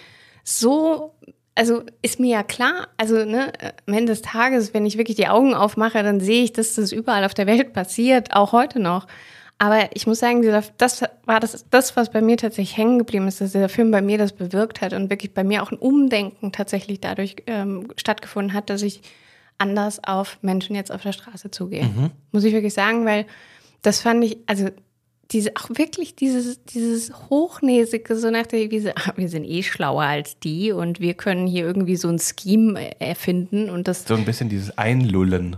[0.43, 1.13] so,
[1.55, 3.51] also ist mir ja klar, also ne,
[3.87, 6.91] am Ende des Tages, wenn ich wirklich die Augen aufmache, dann sehe ich, dass das
[6.91, 9.07] überall auf der Welt passiert, auch heute noch.
[9.61, 13.27] Aber ich muss sagen, dieser, das war das, das, was bei mir tatsächlich hängen geblieben
[13.27, 15.77] ist, dass dieser Film bei mir das bewirkt hat und wirklich bei mir auch ein
[15.77, 19.01] Umdenken tatsächlich dadurch ähm, stattgefunden hat, dass ich
[19.57, 21.83] anders auf Menschen jetzt auf der Straße zugehe.
[22.31, 23.25] Muss ich wirklich sagen, weil
[23.81, 24.69] das fand ich, also
[25.31, 30.03] diese, auch wirklich dieses, dieses Hochnäsige, so nach der Devise, ach, wir sind eh schlauer
[30.03, 34.05] als die und wir können hier irgendwie so ein Scheme erfinden und das.
[34.07, 35.57] So ein bisschen dieses Einlullen.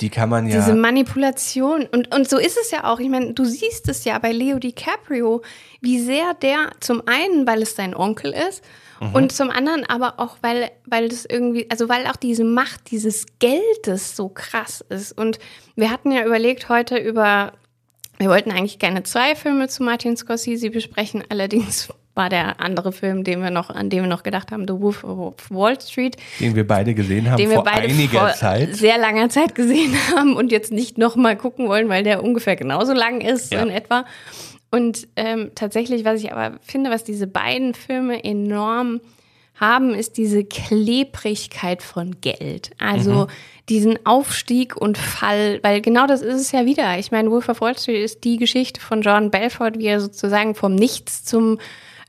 [0.00, 0.56] die kann man ja.
[0.56, 1.86] Diese Manipulation.
[1.90, 3.00] Und, und so ist es ja auch.
[3.00, 5.42] Ich meine, du siehst es ja bei Leo DiCaprio,
[5.80, 8.62] wie sehr der zum einen, weil es sein Onkel ist,
[9.00, 9.14] Mhm.
[9.14, 13.24] Und zum anderen aber auch, weil, weil das irgendwie, also weil auch diese Macht dieses
[13.38, 15.16] Geldes so krass ist.
[15.16, 15.38] Und
[15.74, 17.54] wir hatten ja überlegt heute über
[18.20, 23.24] wir wollten eigentlich gerne zwei Filme zu Martin Scorsese besprechen, allerdings war der andere Film,
[23.24, 26.16] den wir noch, an den wir noch gedacht haben, The Wolf of Wall Street.
[26.38, 28.76] Den wir beide gesehen haben den vor einiger vor Zeit.
[28.76, 32.92] Sehr langer Zeit gesehen haben und jetzt nicht nochmal gucken wollen, weil der ungefähr genauso
[32.92, 33.62] lang ist, ja.
[33.62, 34.04] in etwa.
[34.70, 39.00] Und ähm, tatsächlich, was ich aber finde, was diese beiden Filme enorm
[39.60, 42.70] haben, ist diese Klebrigkeit von Geld.
[42.78, 43.26] Also mhm.
[43.68, 46.98] diesen Aufstieg und Fall, weil genau das ist es ja wieder.
[46.98, 50.54] Ich meine, Wolf of Wall Street ist die Geschichte von Jordan Belfort, wie er sozusagen
[50.54, 51.58] vom Nichts zum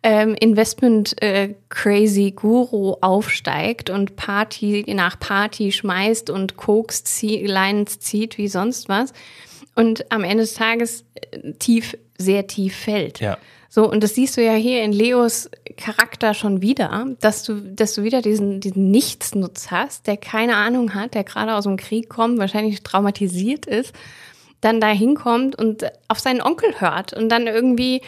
[0.04, 8.00] ähm, Investment äh, Crazy Guru aufsteigt und Party nach Party schmeißt und Koks zie Lines
[8.00, 9.14] zieht wie sonst was
[9.76, 13.20] und am Ende des Tages äh, tief, sehr tief fällt.
[13.20, 13.38] Ja.
[13.74, 17.94] So, und das siehst du ja hier in Leos Charakter schon wieder, dass du, dass
[17.94, 22.10] du wieder diesen, diesen Nichtsnutz hast, der keine Ahnung hat, der gerade aus dem Krieg
[22.10, 23.96] kommt, wahrscheinlich traumatisiert ist,
[24.60, 28.02] dann da hinkommt und auf seinen Onkel hört und dann irgendwie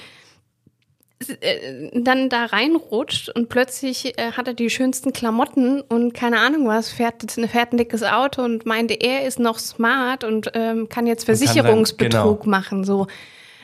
[1.39, 6.67] äh, dann da reinrutscht und plötzlich äh, hat er die schönsten Klamotten und keine Ahnung
[6.67, 11.07] was, fährt, fährt ein dickes Auto und meinte, er ist noch smart und ähm, kann
[11.07, 12.49] jetzt Versicherungsbetrug kann dann, genau.
[12.49, 12.83] machen.
[12.83, 13.07] So.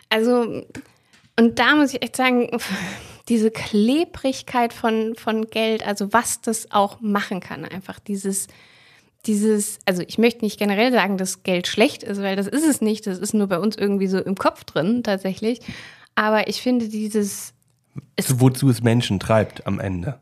[0.08, 0.64] Also
[1.40, 2.50] und da muss ich echt sagen,
[3.30, 8.48] diese Klebrigkeit von, von Geld, also was das auch machen kann, einfach dieses,
[9.26, 12.82] dieses, also ich möchte nicht generell sagen, dass Geld schlecht ist, weil das ist es
[12.82, 15.62] nicht, das ist nur bei uns irgendwie so im Kopf drin tatsächlich.
[16.14, 17.54] Aber ich finde dieses.
[18.18, 20.20] Es Wozu es Menschen treibt am Ende.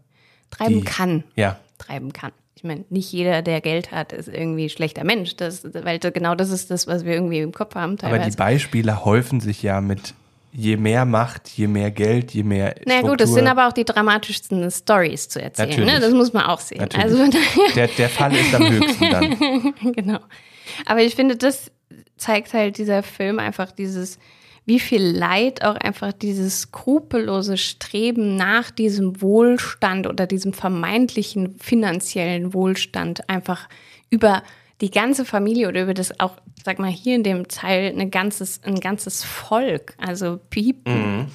[0.51, 1.23] Treiben Die, kann.
[1.35, 1.59] Ja.
[1.79, 2.31] Treiben kann.
[2.55, 5.35] Ich meine, nicht jeder, der Geld hat, ist irgendwie ein schlechter Mensch.
[5.35, 7.97] Das, weil genau das ist das, was wir irgendwie im Kopf haben.
[7.97, 8.21] Teilweise.
[8.21, 10.13] Aber die Beispiele häufen sich ja mit
[10.57, 12.73] je mehr Macht, je mehr Geld, je mehr.
[12.85, 15.85] Na naja, gut, das sind aber auch die dramatischsten Stories zu erzählen.
[15.85, 15.99] Ne?
[15.99, 16.79] Das muss man auch sehen.
[16.79, 17.05] Natürlich.
[17.05, 17.29] Also,
[17.75, 19.73] der, der Fall ist am höchsten dann.
[19.93, 20.19] genau.
[20.87, 21.71] Aber ich finde, das
[22.17, 24.17] zeigt halt dieser Film einfach dieses,
[24.65, 32.55] wie viel Leid auch einfach dieses skrupellose Streben nach diesem Wohlstand oder diesem vermeintlichen finanziellen
[32.55, 33.69] Wohlstand einfach
[34.09, 34.41] über
[34.81, 38.61] die ganze Familie oder über das auch, sag mal, hier in dem Teil ein ganzes,
[38.63, 40.93] ein ganzes Volk, also People.
[40.93, 41.25] Mhm.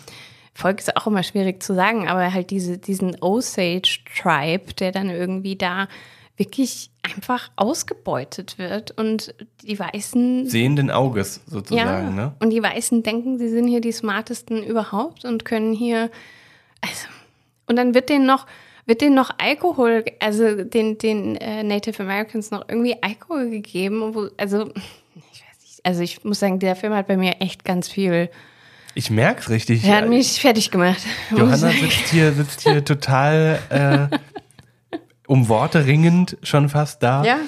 [0.55, 5.57] Volk ist auch immer schwierig zu sagen, aber halt diese, diesen Osage-Tribe, der dann irgendwie
[5.57, 5.89] da
[6.37, 10.47] wirklich einfach ausgebeutet wird und die Weißen.
[10.47, 12.35] Sehenden Auges sozusagen, ja, ne?
[12.41, 16.11] Und die Weißen denken, sie sind hier die smartesten überhaupt und können hier.
[16.81, 17.09] Also,
[17.67, 18.47] und dann wird denen noch
[18.93, 24.15] wird denen noch Alkohol, also den, den äh, Native Americans noch irgendwie Alkohol gegeben?
[24.15, 24.69] Wo, also,
[25.15, 25.81] ich weiß nicht.
[25.83, 28.29] Also ich muss sagen, der Film hat bei mir echt ganz viel.
[28.95, 29.83] Ich merk's richtig.
[29.85, 31.01] Er hat mich fertig gemacht.
[31.31, 37.25] Johanna sitzt hier, sitzt hier total äh, um Worte ringend schon fast da.
[37.25, 37.39] Ja.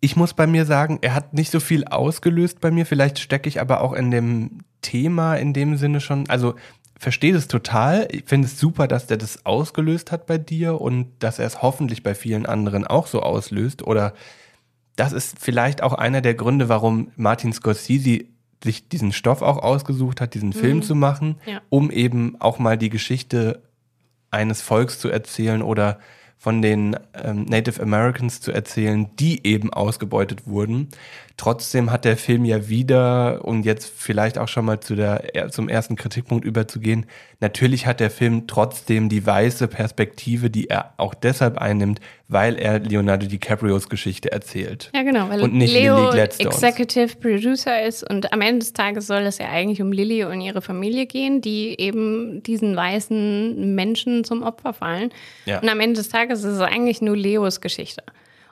[0.00, 2.84] Ich muss bei mir sagen, er hat nicht so viel ausgelöst bei mir.
[2.84, 6.28] Vielleicht stecke ich aber auch in dem Thema in dem Sinne schon.
[6.28, 6.54] Also
[6.98, 8.08] verstehe das total.
[8.10, 11.62] Ich finde es super, dass der das ausgelöst hat bei dir und dass er es
[11.62, 13.82] hoffentlich bei vielen anderen auch so auslöst.
[13.82, 14.14] Oder
[14.96, 18.24] das ist vielleicht auch einer der Gründe, warum Martin Scorsese
[18.62, 20.82] sich diesen Stoff auch ausgesucht hat, diesen Film mhm.
[20.82, 21.60] zu machen, ja.
[21.68, 23.62] um eben auch mal die Geschichte
[24.32, 26.00] eines Volks zu erzählen oder
[26.38, 30.88] von den ähm, Native Americans zu erzählen, die eben ausgebeutet wurden.
[31.36, 35.68] Trotzdem hat der Film ja wieder, um jetzt vielleicht auch schon mal zu der, zum
[35.68, 37.06] ersten Kritikpunkt überzugehen,
[37.40, 42.78] natürlich hat der Film trotzdem die weiße Perspektive, die er auch deshalb einnimmt, weil er
[42.78, 44.90] Leonardo DiCaprios Geschichte erzählt.
[44.94, 49.06] Ja, genau, weil und nicht Leo Lily Executive Producer ist und am Ende des Tages
[49.06, 54.24] soll es ja eigentlich um Lily und ihre Familie gehen, die eben diesen weißen Menschen
[54.24, 55.10] zum Opfer fallen.
[55.46, 55.60] Ja.
[55.60, 58.02] Und am Ende des Tages ist es eigentlich nur Leos Geschichte.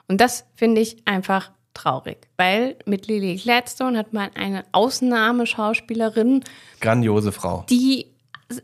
[0.07, 6.43] Und das finde ich einfach traurig, weil mit Lily Gladstone hat man eine Ausnahmeschauspielerin.
[6.81, 7.65] Grandiose Frau.
[7.69, 8.07] Die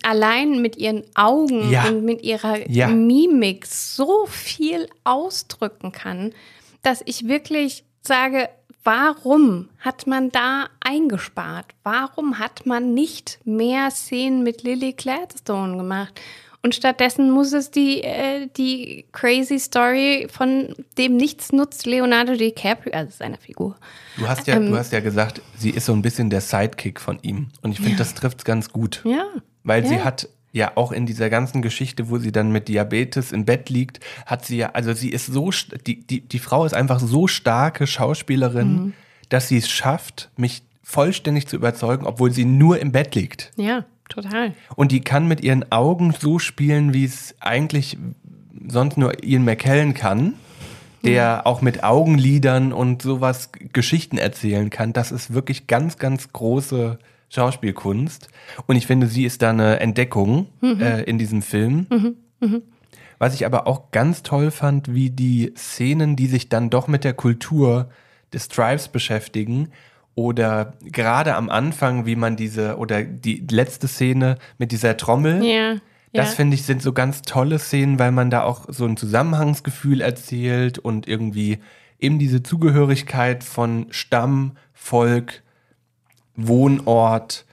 [0.04, 1.88] allein mit ihren Augen ja.
[1.88, 2.88] und mit ihrer ja.
[2.88, 6.34] Mimik so viel ausdrücken kann,
[6.82, 8.50] dass ich wirklich sage,
[8.84, 11.68] warum hat man da eingespart?
[11.84, 16.20] Warum hat man nicht mehr Szenen mit Lily Gladstone gemacht?
[16.66, 23.12] Und stattdessen muss es die, äh, die crazy Story von dem Nichtsnutz Leonardo DiCaprio, also
[23.18, 23.76] seiner Figur.
[24.16, 27.02] Du hast ja, ähm, du hast ja gesagt, sie ist so ein bisschen der Sidekick
[27.02, 27.50] von ihm.
[27.62, 27.98] Und ich finde, ja.
[27.98, 29.02] das trifft es ganz gut.
[29.04, 29.26] Ja.
[29.64, 29.90] Weil ja.
[29.90, 33.70] sie hat ja auch in dieser ganzen Geschichte, wo sie dann mit Diabetes im Bett
[33.70, 35.52] liegt, hat sie ja, also sie ist so,
[35.88, 38.94] die, die, die Frau ist einfach so starke Schauspielerin, mhm.
[39.30, 43.52] dass sie es schafft, mich vollständig zu überzeugen, obwohl sie nur im Bett liegt.
[43.56, 43.86] Ja.
[44.10, 44.54] Total.
[44.76, 47.98] Und die kann mit ihren Augen so spielen, wie es eigentlich
[48.68, 50.34] sonst nur Ian McKellen kann,
[51.04, 51.46] der mhm.
[51.46, 54.94] auch mit Augenlidern und sowas Geschichten erzählen kann.
[54.94, 57.00] Das ist wirklich ganz, ganz große
[57.34, 58.30] Schauspielkunst.
[58.68, 60.82] Und ich finde, sie ist da eine Entdeckung mhm.
[60.82, 61.88] äh, in diesem Film.
[61.90, 62.16] Mhm.
[62.40, 62.62] mhm.
[63.20, 67.06] Was ich aber auch ganz toll fand, wie die Szenen, die sich dann doch mit
[67.06, 67.90] der Kultur
[68.34, 69.70] des Tribes beschäftigen,
[70.16, 75.44] oder gerade am Anfang, wie man diese, oder die letzte Szene mit dieser Trommel.
[75.44, 75.76] Ja.
[76.12, 76.36] Das ja.
[76.36, 80.78] finde ich sind so ganz tolle Szenen, weil man da auch so ein Zusammenhangsgefühl erzählt
[80.78, 81.60] und irgendwie
[82.00, 85.42] eben diese Zugehörigkeit von Stamm, Volk,
[86.36, 87.46] Wohnort,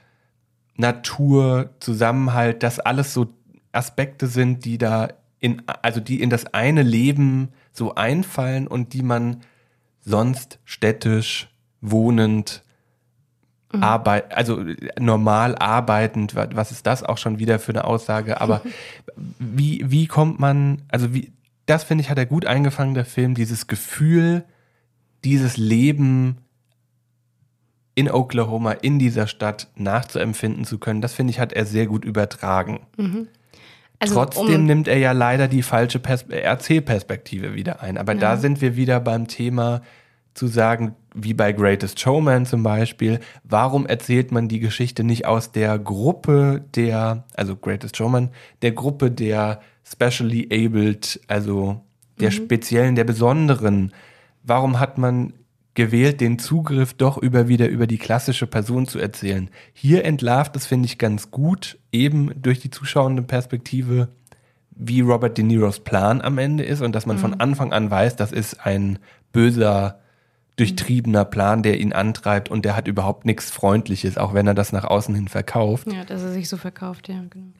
[0.75, 3.27] Natur, Zusammenhalt, das alles so
[3.71, 9.03] Aspekte sind, die da in, also die in das eine Leben so einfallen und die
[9.03, 9.41] man
[10.01, 11.49] sonst städtisch
[11.81, 12.63] wohnend,
[13.73, 13.83] mhm.
[13.83, 14.63] arbeit, also
[14.99, 18.41] normal arbeitend, was ist das auch schon wieder für eine Aussage?
[18.41, 18.61] Aber
[19.39, 21.31] wie, wie kommt man, also wie,
[21.65, 24.43] das finde ich, hat er gut eingefangen, der Film, dieses Gefühl,
[25.23, 26.37] dieses Leben
[28.01, 32.03] in Oklahoma, in dieser Stadt nachzuempfinden zu können, das finde ich, hat er sehr gut
[32.03, 32.81] übertragen.
[32.97, 33.27] Mhm.
[33.99, 37.99] Also, Trotzdem um nimmt er ja leider die falsche Pers Erzählperspektive wieder ein.
[37.99, 38.19] Aber ja.
[38.19, 39.81] da sind wir wieder beim Thema
[40.33, 45.51] zu sagen, wie bei Greatest Showman zum Beispiel, warum erzählt man die Geschichte nicht aus
[45.51, 48.29] der Gruppe der, also Greatest Showman,
[48.63, 51.81] der Gruppe der specially abled, also
[52.19, 52.35] der mhm.
[52.35, 53.91] speziellen, der besonderen?
[54.41, 55.33] Warum hat man
[55.73, 59.49] gewählt, den Zugriff doch über wieder über die klassische Person zu erzählen?
[59.73, 64.09] Hier entlarvt es, finde ich, ganz gut, eben durch die zuschauende Perspektive,
[64.71, 67.21] wie Robert De Niros Plan am Ende ist und dass man mhm.
[67.21, 68.99] von Anfang an weiß, das ist ein
[69.31, 69.99] böser
[70.57, 74.71] durchtriebener Plan, der ihn antreibt und der hat überhaupt nichts Freundliches, auch wenn er das
[74.71, 75.91] nach außen hin verkauft.
[75.91, 77.53] Ja, dass er sich so verkauft, ja, genau.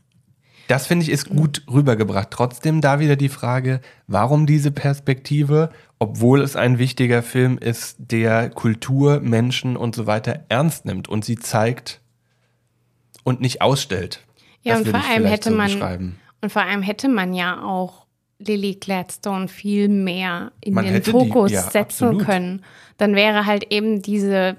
[0.72, 2.32] Das finde ich ist gut rübergebracht.
[2.32, 8.50] Trotzdem da wieder die Frage, warum diese Perspektive, obwohl es ein wichtiger Film ist, der
[8.50, 12.00] Kultur, Menschen und so weiter ernst nimmt und sie zeigt
[13.26, 14.26] und nicht ausstellt.
[14.62, 18.06] Ja, das und vor allem hätte so man und vor allem hätte man ja auch
[18.40, 22.24] Lily Gladstone viel mehr in Man den Fokus die, ja, setzen absolut.
[22.24, 22.64] können.
[22.96, 24.56] Dann wäre halt eben diese,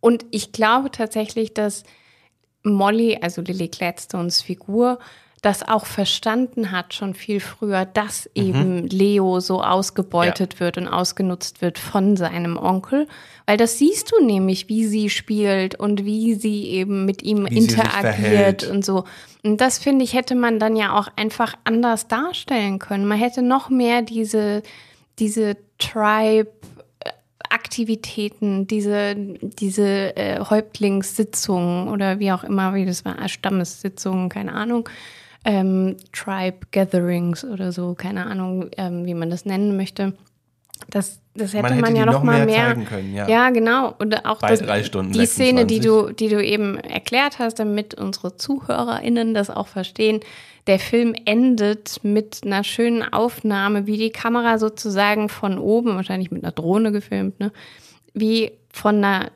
[0.00, 1.84] und ich glaube tatsächlich, dass
[2.64, 4.98] Molly, also Lily Gladstones Figur,
[5.44, 8.42] das auch verstanden hat schon viel früher, dass mhm.
[8.42, 10.60] eben Leo so ausgebeutet ja.
[10.60, 13.06] wird und ausgenutzt wird von seinem Onkel.
[13.44, 17.58] Weil das siehst du nämlich, wie sie spielt und wie sie eben mit ihm wie
[17.58, 19.04] interagiert und so.
[19.42, 23.04] Und das finde ich, hätte man dann ja auch einfach anders darstellen können.
[23.04, 24.62] Man hätte noch mehr diese,
[25.18, 26.50] diese Tribe
[27.74, 34.88] Aktivitäten, diese, diese äh, Häuptlingssitzungen oder wie auch immer, wie das war, Stammessitzungen, keine Ahnung,
[35.44, 40.12] ähm, Tribe Gatherings oder so, keine Ahnung, ähm, wie man das nennen möchte.
[40.90, 43.28] Das, das hätte man, hätte man ja noch, noch mal mehr, mehr können, ja.
[43.28, 43.50] ja.
[43.50, 43.94] genau.
[43.98, 45.34] Und auch Bei das, drei Stunden die 26.
[45.34, 50.20] Szene, die du, die du eben erklärt hast, damit unsere ZuhörerInnen das auch verstehen.
[50.66, 56.42] Der Film endet mit einer schönen Aufnahme, wie die Kamera sozusagen von oben, wahrscheinlich mit
[56.42, 57.52] einer Drohne gefilmt, ne,
[58.14, 59.30] wie von einer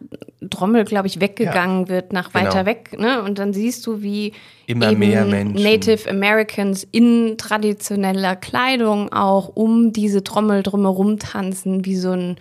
[0.51, 2.67] Trommel, glaube ich, weggegangen ja, wird nach weiter genau.
[2.67, 2.99] weg.
[2.99, 3.23] Ne?
[3.23, 4.33] Und dann siehst du, wie
[4.67, 5.63] Immer mehr Menschen.
[5.63, 12.37] Native Americans in traditioneller Kleidung auch um diese Trommel drumherum tanzen, wie so ein,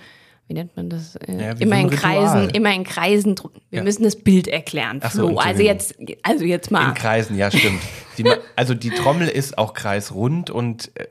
[0.47, 1.15] wie nennt man das?
[1.17, 3.35] Äh, ja, immer so in Kreisen, immer in Kreisen.
[3.69, 3.83] Wir ja.
[3.83, 5.29] müssen das Bild erklären, Flo.
[5.29, 6.89] So, also jetzt, also jetzt mal.
[6.89, 7.81] In Kreisen, ja, stimmt.
[8.17, 11.05] Die, also die Trommel ist auch kreisrund und äh,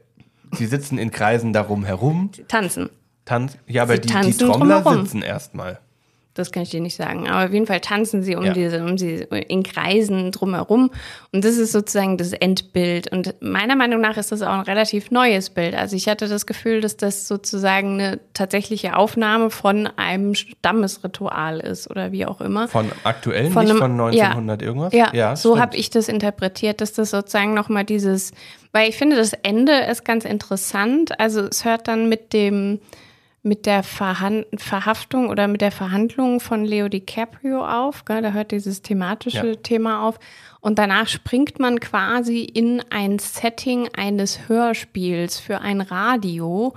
[0.50, 2.30] sie sitzen in Kreisen darum herum.
[2.48, 2.90] Tanzen.
[3.26, 5.04] Tanz, ja, aber die, die Trommler drumherum.
[5.04, 5.80] sitzen erstmal.
[6.36, 7.28] Das kann ich dir nicht sagen.
[7.28, 8.52] Aber auf jeden Fall tanzen sie um ja.
[8.52, 10.90] diese, um sie in Kreisen drumherum.
[11.32, 13.10] Und das ist sozusagen das Endbild.
[13.10, 15.74] Und meiner Meinung nach ist das auch ein relativ neues Bild.
[15.74, 21.90] Also ich hatte das Gefühl, dass das sozusagen eine tatsächliche Aufnahme von einem Stammesritual ist
[21.90, 22.68] oder wie auch immer.
[22.68, 24.92] Von aktuell, von nicht von 1900 ja, irgendwas?
[24.92, 28.32] Ja, ja so habe ich das interpretiert, dass das sozusagen nochmal dieses,
[28.72, 31.18] weil ich finde, das Ende ist ganz interessant.
[31.18, 32.78] Also es hört dann mit dem
[33.46, 38.04] mit der Verhan Verhaftung oder mit der Verhandlung von Leo DiCaprio auf.
[38.04, 38.20] Gell?
[38.20, 39.54] Da hört dieses thematische Ja.
[39.54, 40.18] Thema auf.
[40.60, 46.74] Und danach springt man quasi in ein Setting eines Hörspiels für ein Radio,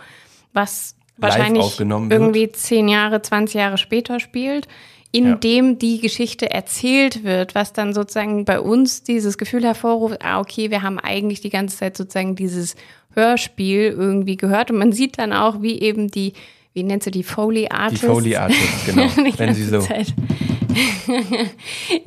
[0.54, 2.22] was Live wahrscheinlich aufgenommen wird.
[2.22, 4.68] irgendwie zehn Jahre, 20 Jahre später spielt,
[5.12, 5.36] in Ja.
[5.36, 10.70] dem die Geschichte erzählt wird, was dann sozusagen bei uns dieses Gefühl hervorruft, ah, okay,
[10.70, 12.76] wir haben eigentlich die ganze Zeit sozusagen dieses
[13.16, 14.70] Hörspiel irgendwie gehört.
[14.70, 16.34] Und man sieht dann auch, wie eben die,
[16.80, 18.06] wie nennt sie die Foley Die Artists?
[18.06, 19.08] Foley Artists, genau.
[19.18, 19.80] die Wenn sie so.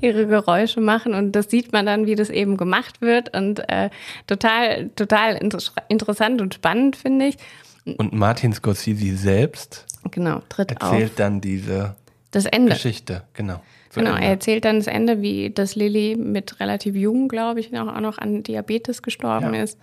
[0.01, 3.91] Ihre Geräusche machen und das sieht man dann, wie das eben gemacht wird und äh,
[4.27, 5.59] total, total inter
[5.89, 7.37] interessant und spannend, finde ich.
[7.85, 11.17] Und Martin Scorsese selbst Genau, tritt erzählt auf.
[11.17, 11.97] dann diese
[12.31, 12.73] Das Ende.
[12.73, 13.61] Geschichte, genau.
[13.95, 14.23] Genau, Ende.
[14.23, 18.19] er erzählt dann das Ende, wie das Lilly mit relativ jung, glaube ich, auch noch
[18.19, 19.63] an Diabetes gestorben Ja.
[19.65, 19.79] ist.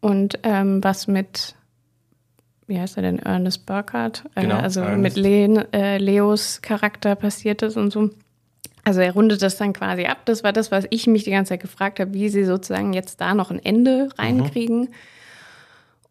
[0.00, 1.54] Und ähm, was mit,
[2.66, 5.02] wie heißt er denn, Ernest Burkhardt, äh, Genau, also Ernest.
[5.02, 8.10] mit Len, äh, Leos Charakter passiert ist und so.
[8.84, 10.18] Also er rundet das dann quasi ab.
[10.26, 13.20] Das war das, was ich mich die ganze Zeit gefragt habe, wie sie sozusagen jetzt
[13.20, 14.88] da noch ein Ende reinkriegen.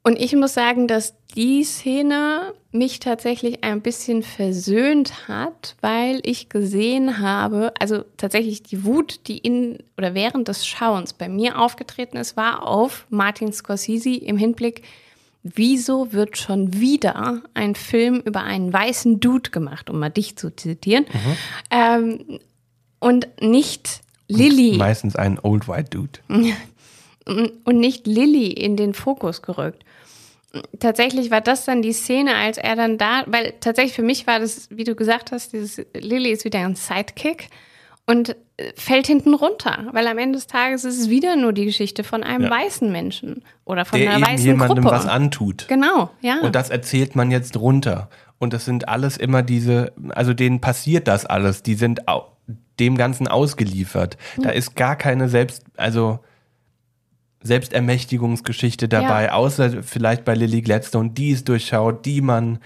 [0.06, 6.49] Und ich muss sagen, dass die Szene mich tatsächlich ein bisschen versöhnt hat, weil ich
[6.49, 12.18] gesehen habe, also tatsächlich die Wut, die in oder während des Schauens bei mir aufgetreten
[12.18, 14.82] ist, war auf Martin Scorsese im Hinblick,
[15.43, 20.55] wieso wird schon wieder ein Film über einen weißen Dude gemacht, um mal dich zu
[20.55, 21.05] zitieren,
[21.69, 22.39] ähm,
[22.99, 26.19] und nicht Lilly Meistens ein Old White Dude.
[27.25, 29.83] und nicht Lilly in den Fokus gerückt.
[30.79, 34.39] Tatsächlich war das dann die Szene, als er dann da, weil tatsächlich für mich war
[34.39, 37.49] das, wie du gesagt hast, dieses Lilly ist wieder ein Sidekick
[38.06, 41.66] und äh, fällt hinten runter, weil am Ende des Tages ist es wieder nur die
[41.66, 42.49] Geschichte von einem Ja.
[42.51, 44.95] weißen Menschen oder von Der einer eben weißen jemandem Gruppe.
[44.95, 45.68] was antut.
[45.70, 46.39] Genau, ja.
[46.41, 48.10] Und das erzählt man jetzt runter.
[48.39, 51.64] Und das sind alles immer diese, also denen passiert das alles.
[51.64, 52.01] Die sind
[52.80, 54.18] dem Ganzen ausgeliefert.
[54.38, 56.20] Da ist gar keine Selbst, also
[57.54, 62.60] Selbstermächtigungsgeschichte dabei, außer vielleicht bei Lily Gladstone, die es durchschaut, die man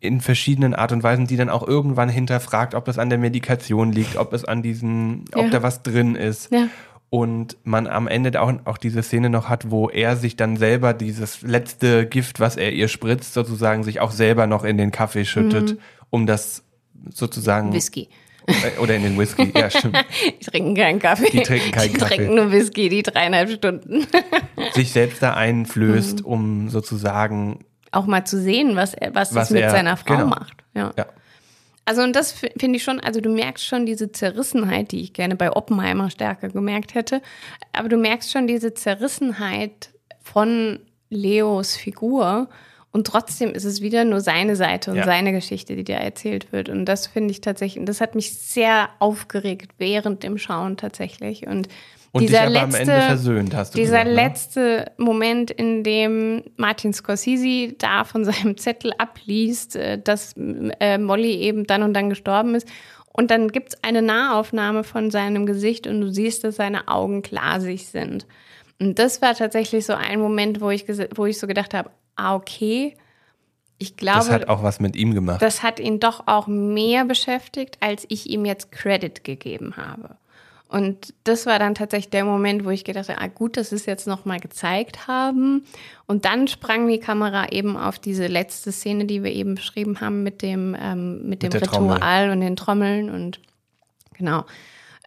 [0.00, 3.92] in verschiedenen Art und Weisen, die dann auch irgendwann hinterfragt, ob es an der Medikation
[3.92, 5.42] liegt, ob es an diesen, Ja.
[5.44, 6.50] ob da was drin ist.
[6.52, 6.68] Ja.
[7.10, 10.94] Und man am Ende auch, auch diese Szene noch hat, wo er sich dann selber
[10.94, 15.24] dieses letzte Gift, was er ihr spritzt, sozusagen sich auch selber noch in den Kaffee
[15.24, 15.76] schüttet,
[16.08, 16.62] um das
[17.12, 17.70] sozusagen.
[17.70, 17.72] Mhm.
[17.74, 18.08] Whisky.
[18.46, 19.96] Äh, Oder in den Whisky, ja, stimmt.
[20.40, 21.30] Die trinken keinen Kaffee.
[21.30, 22.16] Die trinken keinen die Kaffee.
[22.16, 24.06] trinken nur Whisky, die dreieinhalb Stunden.
[24.72, 25.36] sich selbst da Mhm.
[25.38, 27.60] einflößt, um sozusagen,
[27.92, 30.26] Auch mal zu sehen, was, er, was, Was es mit er- seiner Frau genau.
[30.28, 30.54] macht.
[30.74, 30.92] Ja.
[30.96, 31.06] ja,
[31.84, 35.12] Also und das fi- finde ich schon, also du merkst schon diese Zerrissenheit, die ich
[35.12, 37.20] gerne bei Oppenheimer stärker gemerkt hätte,
[37.72, 39.90] aber du merkst schon diese Zerrissenheit
[40.22, 40.78] von
[41.08, 42.48] Leos Figur
[42.92, 45.04] und trotzdem ist es wieder nur seine Seite und Ja.
[45.04, 48.38] seine Geschichte, die dir erzählt wird und das finde ich tatsächlich, und das hat mich
[48.38, 51.66] sehr aufgeregt während dem Schauen tatsächlich und
[52.12, 54.14] und dich dieser aber am letzte, Ende versöhnt, hast du dieser gesagt, ne?
[54.14, 61.36] letzte Moment, in dem Martin Scorsese da von seinem Zettel abliest, äh, dass äh, Molly
[61.36, 62.68] eben dann und dann gestorben ist.
[63.12, 67.22] Und dann gibt es eine Nahaufnahme von seinem Gesicht und du siehst, dass seine Augen
[67.22, 68.26] glasig sind.
[68.80, 72.34] Und das war tatsächlich so ein Moment, wo ich, wo ich so gedacht habe, ah,
[72.34, 72.94] okay,
[73.78, 75.42] ich glaube, Das hat auch was mit ihm gemacht.
[75.42, 80.16] das hat ihn doch auch mehr beschäftigt, als ich ihm jetzt Credit gegeben habe.
[80.70, 83.76] Und das war dann tatsächlich der Moment, wo ich gedacht habe, ah gut, dass sie
[83.76, 85.64] es jetzt nochmal gezeigt haben.
[86.06, 90.22] Und dann sprang die Kamera eben auf diese letzte Szene, die wir eben beschrieben haben,
[90.22, 91.94] mit dem, ähm, mit dem der Trommel.
[91.94, 93.40] Ritual und den Trommeln und
[94.16, 94.44] genau.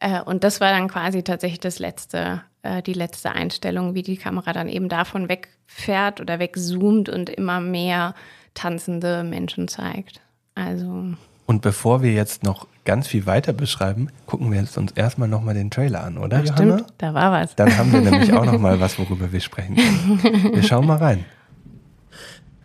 [0.01, 4.17] Äh, und das war dann quasi tatsächlich das letzte, äh, die letzte Einstellung, wie die
[4.17, 8.15] Kamera dann eben davon wegfährt oder wegzoomt und immer mehr
[8.53, 10.19] tanzende Menschen zeigt.
[10.55, 11.13] Also
[11.53, 15.53] Und bevor wir jetzt noch ganz viel weiter beschreiben, gucken wir jetzt uns erstmal nochmal
[15.53, 16.77] den Trailer an, oder, Johanna?
[16.77, 17.55] stimmt, da war was.
[17.55, 20.51] Dann haben wir nämlich auch noch mal was, worüber wir sprechen können.
[20.55, 21.25] Wir schauen mal rein.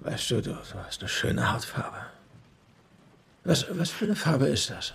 [0.01, 1.99] Weißt du, du, du hast eine schöne Hautfarbe.
[3.45, 4.95] Was, was für eine Farbe ist das?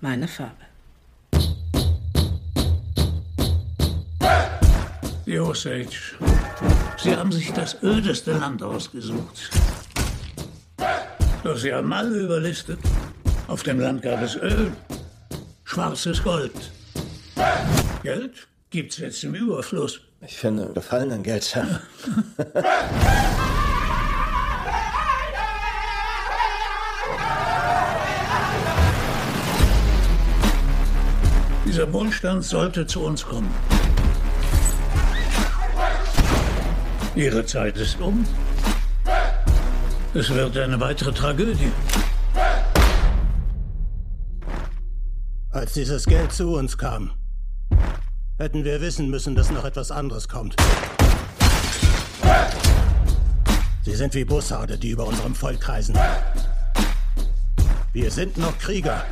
[0.00, 0.54] Meine Farbe.
[5.26, 6.16] Die Osage.
[6.96, 9.50] Sie haben sich das ödeste Land ausgesucht.
[11.44, 12.78] Doch Sie haben alle überlistet.
[13.48, 14.72] Auf dem Land gab es Öl,
[15.64, 16.72] schwarzes Gold.
[18.02, 20.00] Geld gibt's jetzt im Überfluss.
[20.22, 21.82] Ich finde Gefallen an Geld sehr.
[31.66, 33.54] Dieser Wohlstand sollte zu uns kommen.
[37.14, 38.24] Ihre Zeit ist um.
[40.16, 41.72] Es wird eine weitere Tragödie.
[45.50, 47.10] Als dieses Geld zu uns kam,
[48.38, 50.54] hätten wir wissen müssen, dass noch etwas anderes kommt.
[53.82, 55.98] Sie sind wie Bussarde, die über unserem Volk kreisen.
[57.92, 59.04] Wir sind noch Krieger.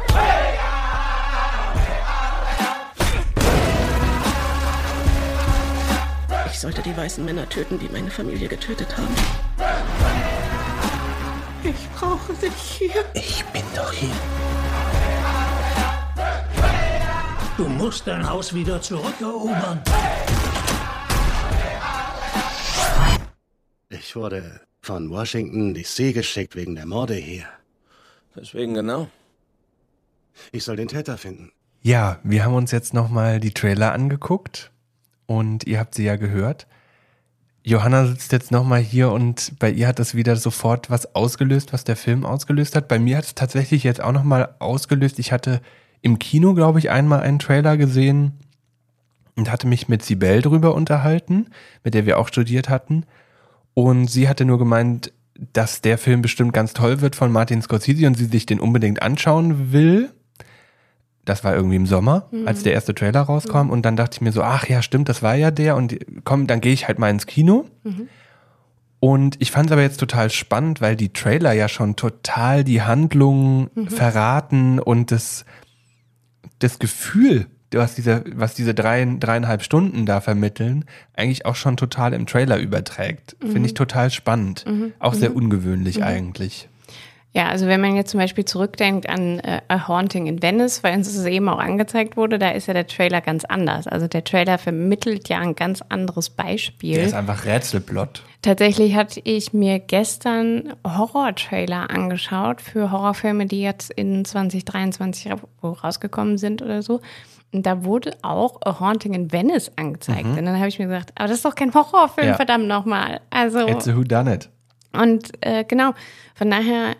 [6.46, 9.51] Ich sollte die weißen Männer töten, die meine Familie getötet haben.
[12.02, 13.04] Ich brauche dich hier.
[13.14, 14.10] Ich bin doch hier.
[17.56, 19.80] Du musst dein Haus wieder zurückerobern.
[23.88, 27.44] Ich wurde von Washington DC geschickt wegen der Morde hier.
[28.34, 29.06] Deswegen genau.
[30.50, 31.52] Ich soll den Täter finden.
[31.82, 34.72] Ja, wir haben uns jetzt nochmal die Trailer angeguckt
[35.26, 36.66] und ihr habt sie ja gehört.
[37.64, 41.84] Johanna sitzt jetzt nochmal hier und bei ihr hat das wieder sofort was ausgelöst, was
[41.84, 42.88] der Film ausgelöst hat.
[42.88, 45.18] Bei mir hat es tatsächlich jetzt auch nochmal ausgelöst.
[45.20, 45.60] Ich hatte
[46.00, 48.32] im Kino, glaube ich, einmal einen Trailer gesehen
[49.36, 51.46] und hatte mich mit Sibel drüber unterhalten,
[51.84, 53.04] mit der wir auch studiert hatten.
[53.74, 55.12] Und sie hatte nur gemeint,
[55.52, 59.02] dass der Film bestimmt ganz toll wird von Martin Scorsese und sie sich den unbedingt
[59.02, 60.10] anschauen will.
[61.24, 63.70] Das war irgendwie im Sommer, als der erste Trailer rauskam.
[63.70, 65.76] Und dann dachte ich mir so, ach ja, stimmt, das war ja der.
[65.76, 67.66] Und komm, dann gehe ich halt mal ins Kino.
[68.98, 72.82] Und ich fand es aber jetzt total spannend, weil die Trailer ja schon total die
[72.82, 75.44] Handlung verraten und das,
[76.60, 82.12] das Gefühl, was diese, was diese drei, dreieinhalb Stunden da vermitteln, eigentlich auch schon total
[82.12, 83.36] im Trailer überträgt.
[83.40, 84.64] Finde ich total spannend.
[84.98, 86.68] Auch sehr ungewöhnlich eigentlich.
[87.34, 90.94] Ja, also wenn man jetzt zum Beispiel zurückdenkt an äh, A Haunting in Venice, weil
[90.94, 93.86] uns das eben auch angezeigt wurde, da ist ja der Trailer ganz anders.
[93.86, 96.96] Also der Trailer vermittelt ja ein ganz anderes Beispiel.
[96.96, 98.22] Der ist einfach Rätselplot.
[98.42, 106.60] Tatsächlich hatte ich mir gestern Horror-Trailer angeschaut für Horrorfilme, die jetzt in 2023 rausgekommen sind
[106.60, 107.00] oder so.
[107.54, 110.24] Und da wurde auch A Haunting in Venice angezeigt.
[110.26, 112.34] Und dann habe ich mir gesagt, aber das ist doch kein Horrorfilm, Ja.
[112.34, 113.20] verdammt nochmal.
[113.30, 114.48] Also It's a Who Done It.
[114.92, 115.92] Und äh, genau,
[116.34, 116.96] von daher,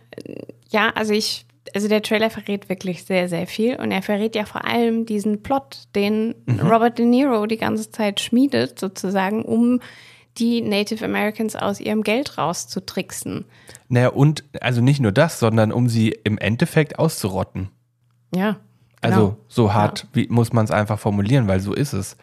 [0.71, 4.45] ja, also ich, also der Trailer verrät wirklich sehr, sehr viel und er verrät ja
[4.45, 9.81] vor allem diesen Plot, den Robert De Niro die ganze Zeit schmiedet, sozusagen, um
[10.39, 13.45] die Native Americans aus ihrem Geld rauszutricksen.
[13.89, 17.69] Naja, und also nicht nur das, sondern um sie im Endeffekt auszurotten.
[18.35, 18.57] Ja.
[19.03, 19.39] Also genau.
[19.49, 22.17] so hart wie, muss man es einfach formulieren, weil so ist es.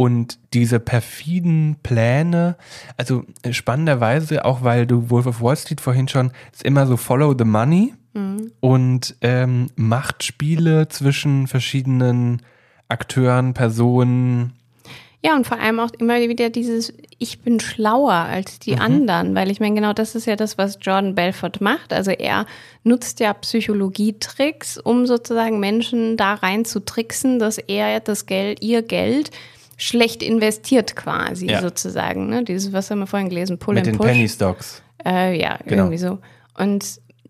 [0.00, 2.56] Und diese perfiden Pläne,
[2.96, 7.34] also spannenderweise, auch weil du Wolf of Wall Street vorhin schon, ist immer so Follow
[7.36, 7.92] the Money
[8.60, 12.40] und ähm, Machtspiele zwischen verschiedenen
[12.88, 14.54] Akteuren, Personen.
[15.22, 19.50] Ja, und vor allem auch immer wieder dieses, ich bin schlauer als die anderen, weil
[19.50, 21.92] ich meine, genau das ist ja das, was Jordan Belfort macht.
[21.92, 22.46] Also er
[22.84, 28.80] nutzt ja Psychologietricks, um sozusagen Menschen da rein zu tricksen, dass er das Geld, ihr
[28.80, 29.30] Geld
[29.80, 31.60] schlecht investiert quasi Ja.
[31.62, 32.28] sozusagen.
[32.28, 32.44] Ne?
[32.44, 34.06] Dieses, was haben wir vorhin gelesen, Pull mit and den Push.
[34.06, 34.82] Penny Stocks.
[35.04, 35.84] Äh, ja, Genau.
[35.84, 36.18] irgendwie so.
[36.58, 36.84] Und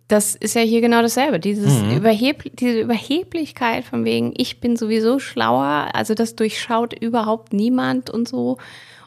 [0.08, 1.38] das ist ja hier genau dasselbe.
[1.38, 1.96] Dieses Mhm.
[1.98, 8.26] Überheb diese Überheblichkeit von wegen, ich bin sowieso schlauer, also das durchschaut überhaupt niemand und
[8.28, 8.58] so.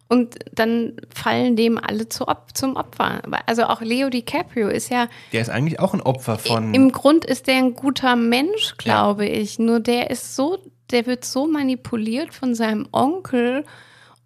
[0.08, 3.22] Und dann fallen dem alle zu Op zum Opfer.
[3.48, 6.74] Also auch Leo DiCaprio ist ja, Der ist eigentlich auch ein Opfer von.
[6.74, 9.60] im Grund ist der ein guter Mensch, glaube ich.
[9.60, 10.60] Nur der ist so,
[10.94, 13.66] der wird so manipuliert von seinem Onkel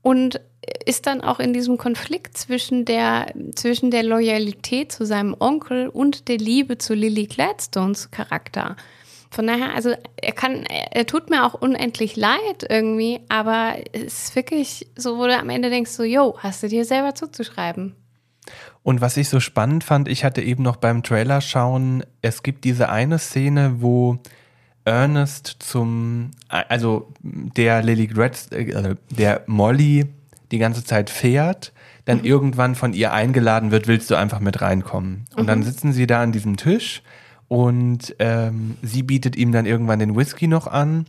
[0.02, 0.40] und
[0.86, 6.28] ist dann auch in diesem Konflikt zwischen der, zwischen der Loyalität zu seinem Onkel und
[6.28, 8.76] der Liebe zu Lily Gladstones Charakter.
[9.30, 14.36] Von daher, also er kann, er, tut mir auch unendlich leid irgendwie, aber es ist
[14.36, 17.96] wirklich so, wo du am Ende denkst, so, yo, hast du dir selber zuzuschreiben.
[18.84, 22.64] Und was ich so spannend fand, ich hatte eben noch beim Trailer schauen, es gibt
[22.64, 24.20] diese eine Szene, wo
[24.88, 30.06] Ernest zum, also der Lily Gretz, äh, der Molly
[30.52, 31.74] die ganze Zeit fährt,
[32.06, 35.26] dann irgendwann von ihr eingeladen wird, willst du einfach mit reinkommen.
[35.36, 37.04] Und dann sitzen sie da an diesem Tisch
[37.50, 41.06] und ähm, sie bietet ihm dann irgendwann den Whisky noch an.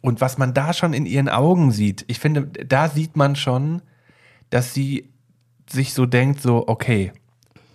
[0.00, 3.80] Und was man da schon in ihren Augen sieht, ich finde, da sieht man schon,
[4.50, 5.08] dass sie
[5.70, 7.12] sich so denkt, so, okay,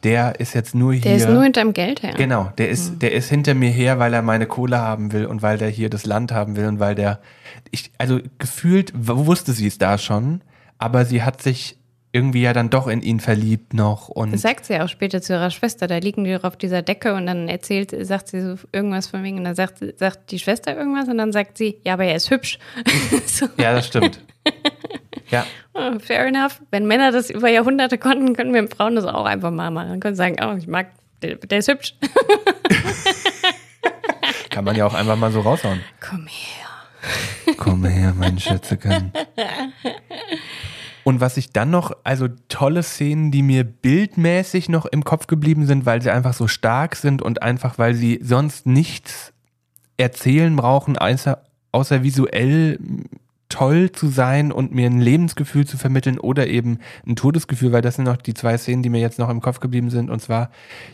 [0.04, 1.02] der ist jetzt nur hier.
[1.02, 2.14] Der ist nur hinterm Geld her.
[2.16, 5.42] Genau, der ist, der ist hinter mir her, weil er meine Kohle haben will und
[5.42, 7.20] weil der hier das Land haben will und weil der,
[7.72, 10.42] ich, also gefühlt wusste sie es da schon,
[10.78, 11.78] aber sie hat sich
[12.14, 15.22] irgendwie ja dann doch in ihn verliebt noch und Das sagt sie ja auch später
[15.22, 15.88] zu ihrer Schwester.
[15.88, 19.24] Da liegen die doch auf dieser Decke und dann erzählt, sagt sie so irgendwas von
[19.24, 22.16] wegen und dann sagt, sagt die Schwester irgendwas und dann sagt sie, ja, aber er
[22.16, 22.60] ist hübsch.
[23.26, 23.48] so.
[23.58, 24.22] ja, das stimmt.
[25.30, 26.60] Ja, Oh, fair enough.
[26.72, 29.90] Wenn Männer das über Jahrhunderte konnten, können wir Frauen das auch einfach mal machen.
[29.90, 30.88] Dann können sie sagen, oh, ich mag,
[31.22, 31.94] der, der ist hübsch.
[34.50, 35.82] kann man ja auch einfach mal so raushauen.
[36.00, 37.56] Komm her.
[37.58, 39.14] Komm her, mein Schätzeken.
[41.04, 45.68] Und was ich dann noch, also tolle Szenen, die mir bildmäßig noch im Kopf geblieben
[45.68, 49.32] sind, weil sie einfach so stark sind und einfach, weil sie sonst nichts
[49.98, 52.80] erzählen brauchen, außer, außer visuell
[53.50, 57.96] toll zu sein und mir ein Lebensgefühl zu vermitteln oder eben ein Todesgefühl, weil das
[57.96, 60.10] sind noch die zwei Szenen, die mir jetzt noch im Kopf geblieben sind.
[60.10, 60.52] Und zwar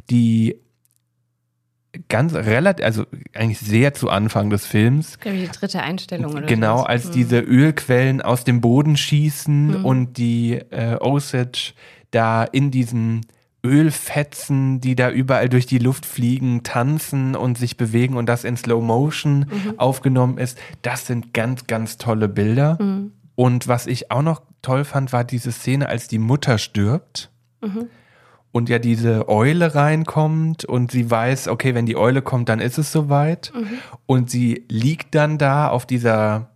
[0.10, 0.58] die
[2.10, 6.84] ganz relativ, also eigentlich sehr zu Anfang des Films, die dritte Einstellung oder Genau, so.
[6.86, 11.74] als diese Ölquellen aus dem Boden schießen und die äh, Osage
[12.12, 13.22] da in diesen
[13.66, 18.58] Ölfetzen, die da überall durch die Luft fliegen, tanzen und sich bewegen und das in
[18.58, 19.46] Slow Motion
[19.78, 20.58] aufgenommen ist.
[20.82, 22.78] Das sind ganz, ganz tolle Bilder.
[23.36, 27.32] Und was ich auch noch toll fand, war diese Szene, als die Mutter stirbt
[28.52, 32.78] und ja diese Eule reinkommt und sie weiß, okay, wenn die Eule kommt, dann ist
[32.78, 33.52] es soweit.
[34.06, 36.50] Und sie liegt dann da auf dieser,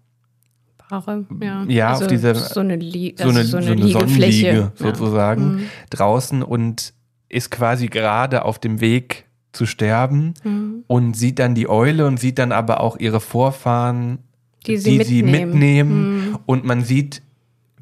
[1.41, 1.63] ja.
[1.67, 3.99] ja, also auf dieser, so eine, Lie so eine, also so eine Liegefläche.
[3.99, 4.63] Sonnenliege Ja.
[4.65, 4.71] Mhm.
[4.75, 6.93] sozusagen draußen und
[7.29, 10.83] ist quasi gerade auf dem Weg zu sterben Mhm.
[10.87, 14.19] und sieht dann die Eule und sieht dann aber auch ihre Vorfahren,
[14.65, 15.31] Die sie mitnehmen.
[15.31, 15.31] Mhm.
[15.51, 16.37] mitnehmen.
[16.45, 17.21] und man sieht,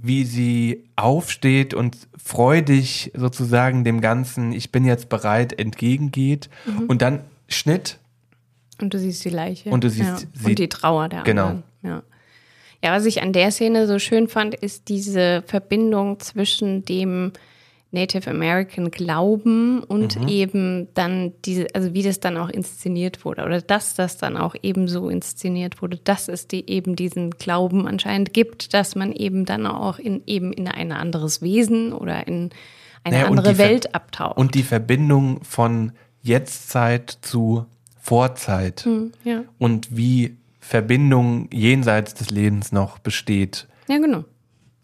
[0.02, 6.84] wie sie aufsteht und freudig sozusagen dem Ganzen, ich bin jetzt bereit, entgegengeht Mhm.
[6.88, 8.00] und dann Schnitt
[8.82, 9.70] Und du siehst die Leiche.
[9.70, 10.18] Und du siehst ja.
[10.34, 11.46] sie- Und die Trauer der Genau.
[11.48, 11.64] anderen.
[11.82, 12.04] Ja.
[12.84, 17.32] ja, was ich an der Szene so schön fand, ist diese Verbindung zwischen dem
[17.96, 20.28] Native American Glauben und Mhm.
[20.28, 24.54] eben dann diese, also wie das dann auch inszeniert wurde oder dass das dann auch
[24.62, 29.46] eben so inszeniert wurde, dass es die eben diesen Glauben anscheinend gibt, dass man eben
[29.46, 32.52] dann auch in eben in ein anderes Wesen oder in
[33.04, 34.38] eine Naja, andere die Ver- Welt abtaucht.
[34.38, 35.92] und die Verbindung von
[36.22, 37.66] Jetztzeit zu
[38.02, 39.44] Vorzeit Hm, ja.
[39.58, 43.68] und wie Verbindung jenseits des Lebens noch besteht.
[43.88, 44.26] Ja, genau.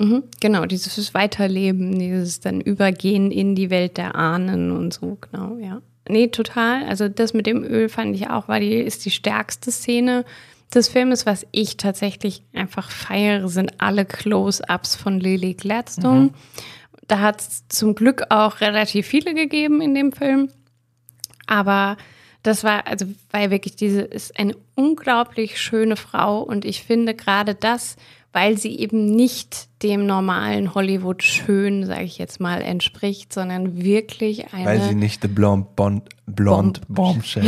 [0.02, 5.58] Mhm, genau, dieses Weiterleben, dieses dann Übergehen in die Welt der Ahnen und so, genau,
[5.58, 5.82] ja.
[6.10, 6.86] Nee, total.
[6.86, 10.26] Also das mit dem Öl fand ich auch, war die, ist die stärkste Szene
[10.74, 11.28] des Filmes.
[11.28, 16.32] Was ich tatsächlich einfach feiere, sind alle Close-Ups von Lily Gladstone.
[17.08, 20.50] Da hat es zum Glück auch relativ viele gegeben in dem Film.
[21.46, 21.98] Aber
[22.42, 27.54] das war, also, weil wirklich diese ist eine unglaublich schöne Frau und ich finde gerade
[27.54, 27.98] das,
[28.34, 34.54] weil sie eben nicht dem normalen Hollywood schön, sage ich jetzt mal, entspricht, sondern wirklich
[34.54, 34.66] eine.
[34.66, 37.46] Weil sie nicht the blonde, bond, blonde Bombshell.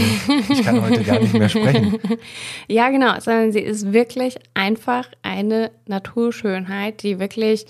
[0.49, 1.99] Ich kann heute gar nicht mehr sprechen.
[2.67, 7.65] Ja, genau, sondern sie ist wirklich einfach eine Naturschönheit, die wirklich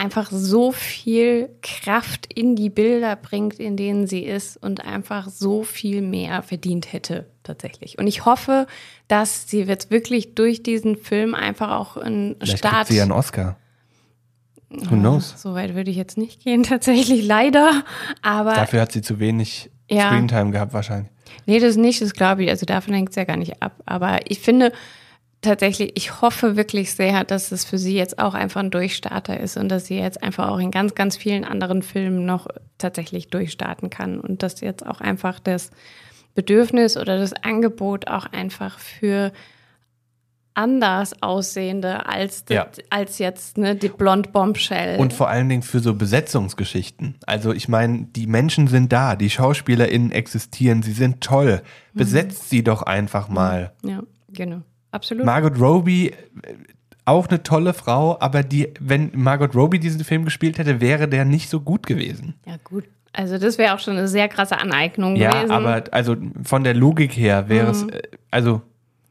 [0.00, 5.62] einfach so viel Kraft in die Bilder bringt, in denen sie ist und einfach so
[5.62, 7.98] viel mehr verdient hätte tatsächlich.
[7.98, 8.66] Und ich hoffe,
[9.08, 12.86] dass sie jetzt wirklich durch diesen Film einfach auch einen Vielleicht Start.
[12.88, 13.56] sie einen Oscar.
[14.70, 15.34] Who knows?
[15.36, 17.84] so weit würde ich jetzt nicht gehen, tatsächlich leider.
[18.22, 20.08] Aber Dafür hat sie zu wenig Ja.
[20.08, 21.10] Screentime gehabt wahrscheinlich.
[21.46, 22.48] Nee, das nicht, das glaube ich.
[22.50, 23.74] Also davon hängt es ja gar nicht ab.
[23.84, 24.72] Aber ich finde
[25.42, 29.56] tatsächlich, ich hoffe wirklich sehr, dass es für sie jetzt auch einfach ein Durchstarter ist
[29.56, 32.46] und dass sie jetzt einfach auch in ganz, ganz vielen anderen Filmen noch
[32.78, 35.70] tatsächlich durchstarten kann und dass jetzt auch einfach das
[36.34, 39.32] Bedürfnis oder das Angebot auch einfach für
[40.54, 42.66] anders aussehende als, das, Ja.
[42.90, 44.98] als jetzt ne, die Blond Bombshell.
[44.98, 47.16] Und vor allen Dingen für so Besetzungsgeschichten.
[47.24, 51.62] Also ich meine, die Menschen sind da, die SchauspielerInnen existieren, sie sind toll.
[51.94, 53.72] Besetzt sie doch einfach mal.
[53.84, 54.62] ja, genau.
[54.92, 55.24] Absolut.
[55.24, 56.12] Margot Robbie,
[57.04, 61.24] auch eine tolle Frau, aber die, wenn Margot Robbie diesen Film gespielt hätte, wäre der
[61.24, 62.34] nicht so gut gewesen.
[62.46, 62.84] ja, gut.
[63.12, 65.50] Also das wäre auch schon eine sehr krasse Aneignung Ja, gewesen.
[65.50, 68.62] aber also von der Logik her wäre es, äh, also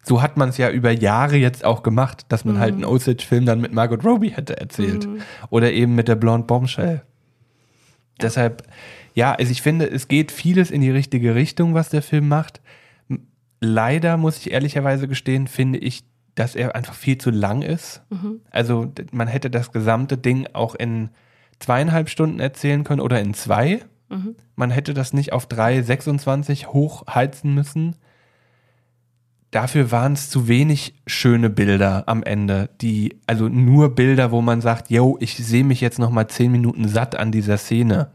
[0.04, 3.46] so hat man es ja über Jahre jetzt auch gemacht, dass man halt einen Osage-Film
[3.46, 5.06] dann mit Margot Robbie hätte erzählt.
[5.50, 7.02] Oder eben mit der Blonde Bombshell.
[8.22, 8.64] Deshalb,
[9.14, 12.62] ja, also ich finde, es geht vieles in die richtige Richtung, was der Film macht.
[13.62, 16.04] Leider muss ich ehrlicherweise gestehen, finde ich,
[16.36, 18.02] dass er einfach viel zu lang ist.
[18.52, 21.10] Also d- man hätte das gesamte Ding auch in
[21.60, 23.80] zweieinhalb Stunden erzählen können oder in zwei.
[24.56, 27.96] Man hätte das nicht auf 3,26 hochheizen müssen.
[29.52, 34.62] Dafür waren es zu wenig schöne Bilder am Ende, die also nur Bilder, wo man
[34.62, 38.12] sagt, yo, ich sehe mich jetzt noch mal zehn Minuten satt an dieser Szene.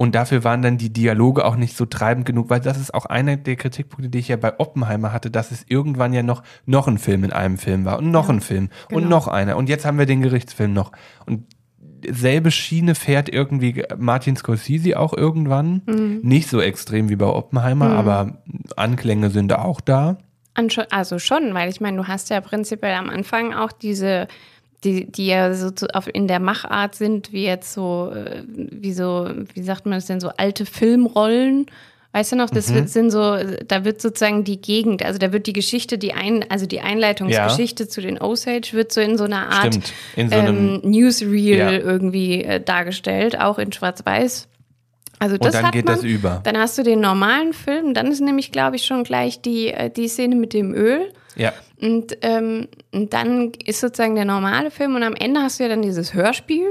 [0.00, 3.04] Und dafür waren dann die Dialoge auch nicht so treibend genug, weil das ist auch
[3.04, 6.88] einer der Kritikpunkte, die ich ja bei Oppenheimer hatte, dass es irgendwann ja noch, noch
[6.88, 9.10] ein Film in einem Film war und noch ein Film und genau.
[9.10, 9.58] noch einer.
[9.58, 10.92] Und jetzt haben wir den Gerichtsfilm noch.
[11.26, 11.44] Und
[12.08, 15.82] selbe Schiene fährt irgendwie Martin Scorsese auch irgendwann.
[15.84, 16.20] Mhm.
[16.22, 18.42] Nicht so extrem wie bei Oppenheimer, aber
[18.76, 20.16] Anklänge sind auch da.
[20.88, 24.28] Also schon, weil ich meine, du hast ja prinzipiell am Anfang auch diese,
[24.84, 28.92] die, die ja so zu, auf, in der Machart sind, wie jetzt so, äh, wie
[28.92, 31.66] so, wie sagt man das denn, so alte Filmrollen.
[32.12, 32.54] Weißt du noch, Mhm.
[32.56, 33.36] das wird, sind so,
[33.68, 37.86] da wird sozusagen die Gegend, also da wird die Geschichte, die ein, also die Einleitungsgeschichte
[37.86, 39.92] zu den Osage wird so in so einer Art Stimmt.
[40.16, 41.70] In so einem, ähm, Newsreel Ja.
[41.70, 44.48] irgendwie äh, dargestellt, auch in Schwarz-Weiß.
[45.20, 45.94] Also das dann hat geht man.
[45.94, 46.40] das über.
[46.42, 49.88] Dann hast du den normalen Film, dann ist nämlich, glaube ich, schon gleich die, äh,
[49.90, 51.12] die Szene mit dem Öl.
[51.36, 51.52] ja.
[51.80, 55.68] Und, ähm, und dann ist sozusagen der normale Film und am Ende hast du ja
[55.70, 56.66] dann dieses Hörspiel.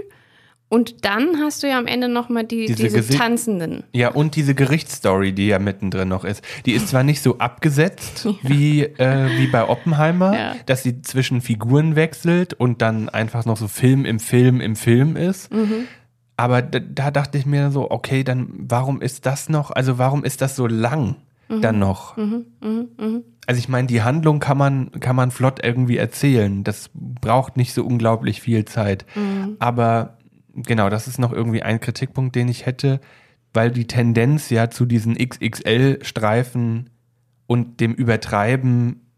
[0.72, 3.84] Und dann hast du ja am Ende nochmal die, Diese diese, Tanzenden.
[3.92, 6.44] Ja, und diese Gerichtsstory, die ja mittendrin noch ist.
[6.68, 10.56] Die ist zwar nicht so abgesetzt wie, äh, wie bei Oppenheimer, Ja.
[10.68, 15.16] dass sie zwischen Figuren wechselt und dann einfach noch so Film im Film im Film
[15.16, 15.52] ist.
[15.52, 15.88] Mhm.
[16.40, 20.24] Aber da, da dachte ich mir so, okay, dann warum ist das noch, also warum
[20.24, 21.18] ist das so lang
[21.50, 21.62] Mhm.
[21.62, 22.16] dann noch?
[23.48, 26.64] Also ich meine, die Handlung kann man, kann man flott irgendwie erzählen.
[26.64, 29.06] Das braucht nicht so unglaublich viel Zeit.
[29.16, 29.58] Mhm.
[29.60, 30.18] Aber
[30.56, 33.02] genau, das ist noch irgendwie ein Kritikpunkt, den ich hätte,
[33.54, 36.90] weil die Tendenz ja zu diesen XXL-Streifen
[37.48, 39.09] und dem Übertreiben,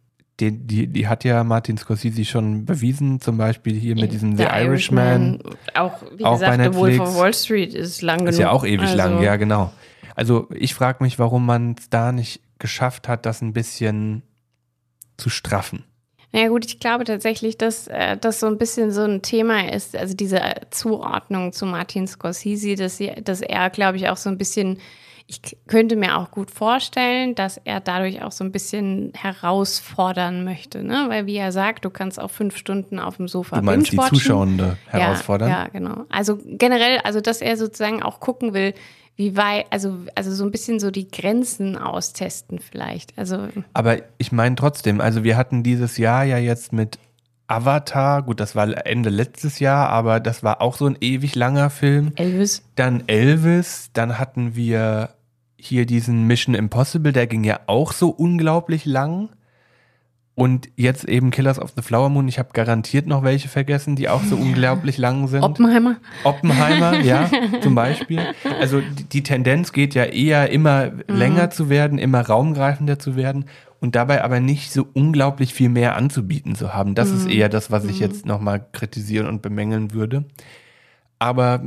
[0.42, 4.44] die, die, die hat ja Martin Scorsese schon bewiesen, zum Beispiel hier mit diesem The
[4.44, 5.40] Der Irishman.
[5.76, 7.10] Auch, wie Auch bei gesagt, The Wolf Netflix.
[7.10, 8.32] of Wall Street ist lang genug.
[8.32, 9.72] Ist ja auch ewig also, lang, ja, genau.
[10.16, 14.24] Also ich frage mich, warum man es da nicht geschafft hat, das ein bisschen
[15.18, 15.84] zu straffen.
[16.34, 19.72] Na ja, gut, ich glaube tatsächlich, dass äh, das so ein bisschen so ein Thema
[19.72, 24.30] ist, also diese Zuordnung zu Martin Scorsese, dass, sie, dass er, glaube ich, auch so
[24.30, 24.78] ein bisschen,
[25.32, 30.84] ich könnte mir auch gut vorstellen, dass er dadurch auch so ein bisschen herausfordern möchte,
[30.84, 31.06] ne?
[31.08, 33.98] Weil wie er sagt, du kannst auch fünf Stunden auf dem Sofa Du meinst die.
[33.98, 35.50] Zuschauende herausfordern?
[35.50, 36.06] Ja, ja, genau.
[36.10, 38.74] Also generell, also dass er sozusagen auch gucken will,
[39.16, 43.18] wie weit, also, also so ein bisschen so die Grenzen austesten vielleicht.
[43.18, 47.00] Also Aber ich meine trotzdem, also wir hatten dieses Jahr ja jetzt mit
[47.48, 51.70] Avatar, gut, das war Ende letztes Jahr, aber das war auch so ein ewig langer
[51.70, 52.14] Film.
[52.16, 52.64] Elvis.
[52.76, 55.10] Dann Elvis, dann hatten wir
[55.62, 59.30] hier diesen Mission Impossible, der ging ja auch so unglaublich lang.
[60.34, 62.28] Und jetzt eben Killers of the Flower Moon.
[62.28, 65.44] Ich habe garantiert noch welche vergessen, die auch so unglaublich lang sind.
[65.44, 65.98] Oppenheimer.
[66.24, 67.30] Oppenheimer, ja,
[67.62, 68.22] zum Beispiel.
[68.60, 68.82] Also
[69.12, 73.46] die, Tendenz geht ja eher immer länger zu werden, immer raumgreifender zu werden
[73.82, 76.96] und dabei aber nicht so unglaublich viel mehr anzubieten zu haben.
[76.96, 80.26] Das ist eher das, was ich jetzt nochmal kritisieren und bemängeln würde.
[81.20, 81.62] Aber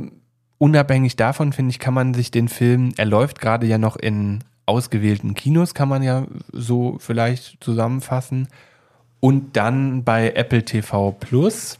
[0.57, 4.43] unabhängig davon, finde ich, kann man sich den Film, er läuft gerade ja noch in
[4.65, 8.47] ausgewählten Kinos, kann man ja so vielleicht zusammenfassen.
[9.19, 11.79] Und dann bei Apple TV Plus.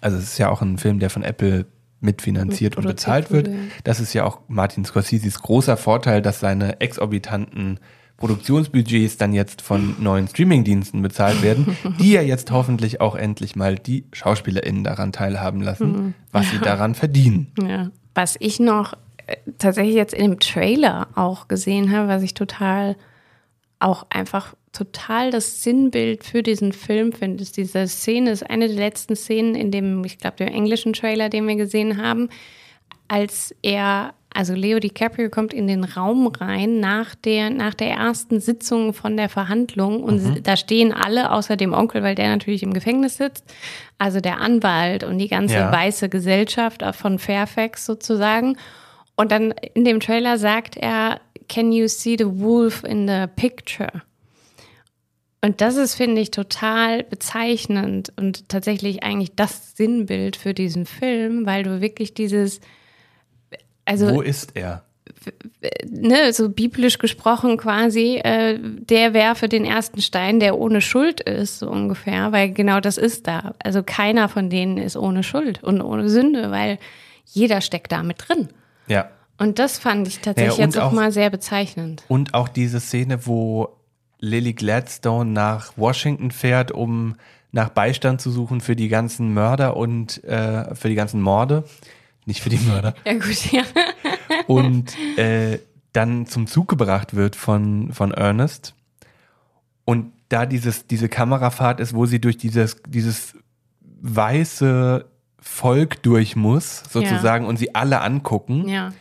[0.00, 1.66] Also es ist ja auch ein Film, der von Apple
[2.00, 3.50] mitfinanziert und bezahlt wird.
[3.84, 7.78] Das ist ja auch Martin Scorseses großer Vorteil, dass seine exorbitanten
[8.20, 13.74] Produktionsbudgets dann jetzt von neuen Streamingdiensten bezahlt werden, die ja jetzt hoffentlich auch endlich mal
[13.74, 17.52] die SchauspielerInnen daran teilhaben lassen, was sie daran verdienen.
[17.60, 17.90] Ja.
[18.14, 18.92] Was ich noch
[19.26, 22.96] äh, tatsächlich jetzt in dem Trailer auch gesehen habe, was ich total
[23.80, 28.76] auch einfach total das Sinnbild für diesen Film finde, ist diese Szene, ist eine der
[28.76, 32.28] letzten Szenen in dem, ich glaube, dem englischen Trailer, den wir gesehen haben,
[33.08, 38.40] als er, also Leo DiCaprio kommt in den Raum rein nach der, nach der ersten
[38.40, 42.72] Sitzung von der Verhandlung und da stehen alle außer dem Onkel, weil der natürlich im
[42.72, 43.44] Gefängnis sitzt,
[43.98, 45.72] also der Anwalt und die ganze Ja.
[45.72, 48.56] weiße Gesellschaft von Fairfax sozusagen.
[49.16, 54.02] Und dann in dem Trailer sagt er, can you see the wolf in the picture?
[55.42, 61.46] Und das ist, finde ich, total bezeichnend und tatsächlich eigentlich das Sinnbild für diesen Film,
[61.46, 62.60] weil du wirklich dieses,
[63.84, 64.84] also Wo ist er?
[65.90, 71.58] ne, so biblisch gesprochen quasi, äh, der werfe den ersten Stein, der ohne Schuld ist,
[71.58, 73.54] so ungefähr, weil genau das ist da.
[73.62, 76.78] Also keiner von denen ist ohne Schuld und ohne Sünde, weil
[77.26, 78.48] jeder steckt da mit drin.
[78.86, 79.10] Ja.
[79.38, 82.04] Und das fand ich tatsächlich Naja, jetzt auch auch- mal sehr bezeichnend.
[82.08, 83.68] Und auch diese Szene, wo
[84.18, 87.16] Lily Gladstone nach Washington fährt, um
[87.52, 91.64] nach Beistand zu suchen für die ganzen Mörder und äh, für die ganzen Morde.
[92.30, 92.94] Nicht für die Mörder.
[93.04, 93.64] Ja gut, ja.
[94.46, 95.58] und äh,
[95.92, 98.74] dann zum Zug gebracht wird von, von Ernest.
[99.84, 103.34] Und da dieses, diese Kamerafahrt ist, wo sie durch dieses, dieses
[104.00, 105.06] weiße
[105.40, 108.68] Volk durch muss, sozusagen, und sie alle angucken.
[108.68, 108.92] Ja,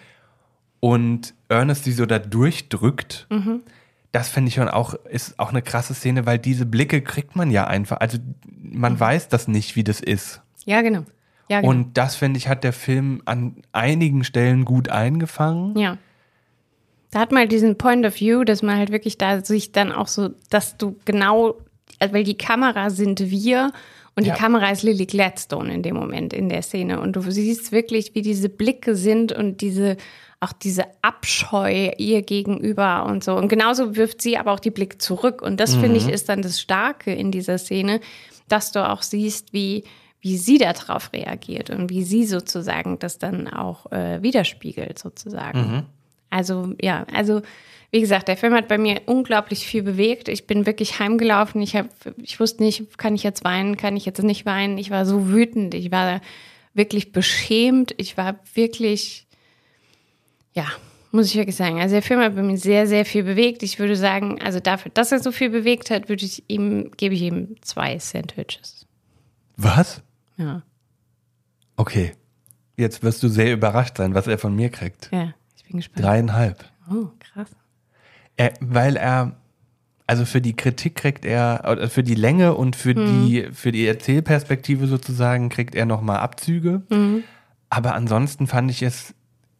[0.79, 3.27] und Ernest sie so da durchdrückt.
[4.11, 7.51] Das finde ich schon auch, ist auch eine krasse Szene, weil diese Blicke kriegt man
[7.51, 7.99] ja einfach.
[7.99, 8.17] Also
[8.47, 10.41] man weiß das nicht, wie das ist.
[10.65, 11.05] Ja, genau.
[11.49, 11.71] Ja, genau.
[11.71, 15.77] Und das, finde ich, hat der Film an einigen Stellen gut eingefangen.
[15.77, 15.97] Ja.
[17.11, 19.91] Da hat man halt diesen Point of View, dass man halt wirklich da sich dann
[19.91, 21.55] auch so, dass du genau,
[21.97, 23.71] also weil die Kamera sind wir
[24.15, 24.33] und Ja.
[24.35, 28.13] die Kamera ist Lily Gladstone in dem Moment in der Szene und du siehst wirklich,
[28.13, 29.97] wie diese Blicke sind und diese
[30.41, 33.35] auch diese Abscheu ihr gegenüber und so.
[33.35, 35.41] Und genauso wirft sie aber auch die Blick zurück.
[35.41, 37.99] Und das, finde ich, ist dann das Starke in dieser Szene,
[38.47, 39.83] dass du auch siehst, wie,
[40.21, 45.63] wie sie darauf reagiert und wie sie sozusagen das dann auch äh, widerspiegelt, sozusagen.
[46.29, 47.41] Also, ja, also,
[47.91, 50.27] wie gesagt, der Film hat bei mir unglaublich viel bewegt.
[50.27, 51.61] Ich bin wirklich heimgelaufen.
[51.61, 54.77] Ich, hab, ich wusste nicht, kann ich jetzt weinen, kann ich jetzt nicht weinen.
[54.77, 55.73] Ich war so wütend.
[55.73, 56.21] Ich war
[56.73, 57.95] wirklich beschämt.
[57.97, 59.25] Ich war wirklich,
[60.53, 60.67] ja,
[61.11, 61.79] muss ich wirklich sagen.
[61.79, 63.63] Also der Film hat bei mir sehr, sehr viel bewegt.
[63.63, 67.15] Ich würde sagen, also dafür, dass er so viel bewegt hat, würde ich ihm, gebe
[67.15, 68.85] ich ihm zwei Sandwiches.
[69.57, 70.03] Was?
[70.39, 70.63] Ja,
[71.77, 72.11] Okay.
[72.77, 75.09] Jetzt wirst du sehr überrascht sein, was er von mir kriegt.
[75.11, 76.05] ja, ich bin gespannt.
[76.05, 76.65] Dreieinhalb.
[76.89, 77.49] Oh, krass.
[78.37, 79.35] Er, weil er,
[80.07, 83.85] also für die Kritik kriegt er, oder für die Länge und für die, für die
[83.85, 86.81] Erzählperspektive sozusagen kriegt er nochmal Abzüge.
[87.69, 89.13] Aber ansonsten fand ich es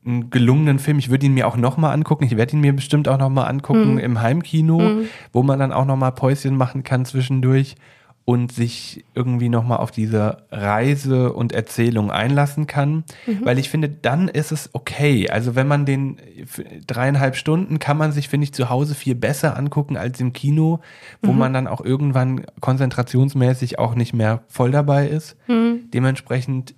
[0.05, 0.97] einen gelungenen Film.
[0.97, 2.23] Ich würde ihn mir auch nochmal angucken.
[2.23, 5.01] Ich werde ihn mir bestimmt auch nochmal angucken im Heimkino,
[5.33, 7.75] wo man dann auch nochmal Päuschen machen kann zwischendurch
[8.29, 13.03] und sich irgendwie nochmal auf diese Reise und Erzählung einlassen kann.
[13.41, 15.27] Weil ich finde, dann ist es okay.
[15.31, 16.17] Also wenn man den
[16.85, 20.79] dreieinhalb Stunden kann man sich, finde ich, zu Hause viel besser angucken als im Kino,
[21.23, 25.35] wo man dann auch irgendwann konzentrationsmäßig auch nicht mehr voll dabei ist.
[25.47, 26.75] Dementsprechend,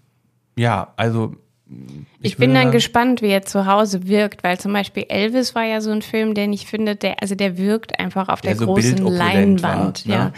[0.55, 1.35] ja, also
[2.21, 5.63] Ich, bin würde- dann gespannt, wie er zu Hause wirkt, weil zum Beispiel Elvis war
[5.65, 8.59] ja so ein Film, den ich finde, der, also der wirkt einfach auf der, Der
[8.59, 10.05] so großen bildopulent war, Leinwand.
[10.05, 10.13] ne?
[10.13, 10.33] Ja.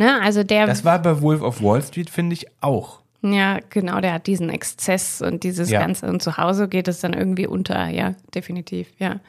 [0.00, 3.00] Ne, also der, Das war bei Wolf of Wall Street, finde ich, auch.
[3.20, 5.80] ja, genau, der hat diesen Exzess und dieses Ja.
[5.80, 6.06] Ganze.
[6.06, 9.20] Und zu Hause geht es dann irgendwie unter, ja, definitiv, ja.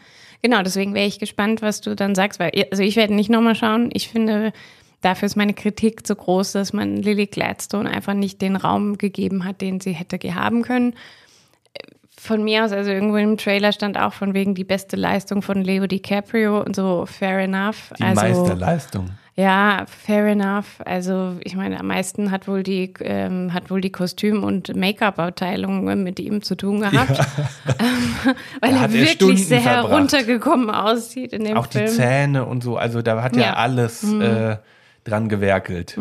[0.41, 3.55] Genau, deswegen wäre ich gespannt, was du dann sagst, weil, also ich werde nicht nochmal
[3.55, 3.89] schauen.
[3.91, 4.53] Ich finde,
[5.01, 9.43] dafür ist meine Kritik zu groß, dass man Lily Gladstone einfach nicht den Raum gegeben
[9.43, 10.93] hat, den sie hätte haben können.
[12.17, 15.61] Von mir aus, also irgendwo im Trailer stand auch von wegen die beste Leistung von
[15.61, 17.91] Leo DiCaprio und so, fair enough.
[17.99, 19.09] Die also, Meisterleistung.
[19.35, 20.81] Ja, fair enough.
[20.85, 25.87] Also ich meine, am meisten hat wohl die ähm, hat wohl die Kostüm- und Make-up-Abteilung
[25.87, 27.17] äh, mit ihm zu tun gehabt,
[27.79, 29.89] ähm, weil er wirklich Stunden sehr verbracht.
[29.91, 31.89] heruntergekommen aussieht in dem Auch die Film.
[31.89, 33.51] Zähne und so, also da hat ja, Ja.
[33.51, 33.57] Mhm.
[33.57, 34.57] alles äh,
[35.03, 35.97] dran gewerkelt.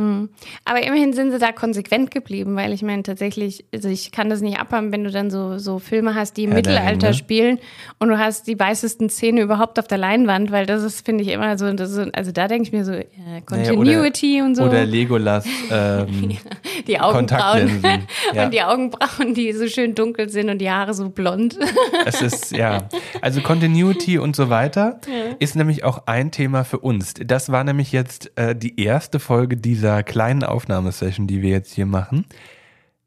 [0.65, 4.43] Aber immerhin sind sie da konsequent geblieben, weil ich meine tatsächlich, also ich kann das
[4.43, 7.15] nicht abhaben, wenn du dann so, so Filme hast, die im Herr Mittelalter Ringe.
[7.15, 7.59] spielen
[7.99, 11.31] und du hast die weißesten Szenen überhaupt auf der Leinwand, weil das ist, finde ich,
[11.31, 14.63] immer so, ist, also da denke ich mir so, äh, Naja, Continuity oder, und so.
[14.65, 16.37] Oder Legolas ähm,
[16.87, 17.83] die Augenbrauen.
[18.35, 18.45] Ja.
[18.45, 21.59] und die Augenbrauen, die so schön dunkel sind und die Haare so blond.
[22.07, 22.89] Es ist, ja.
[23.21, 25.01] Also Continuity und so weiter
[25.39, 27.15] ist nämlich auch ein Thema für uns.
[27.15, 31.87] Das war nämlich jetzt äh, die erste Folge dieser kleinen Aufnahmesession, die wir jetzt hier
[31.87, 32.27] machen.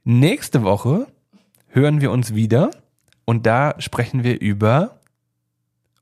[0.04, 1.08] Nächste Woche
[1.68, 2.72] hören wir uns wieder
[3.26, 5.00] und da sprechen wir über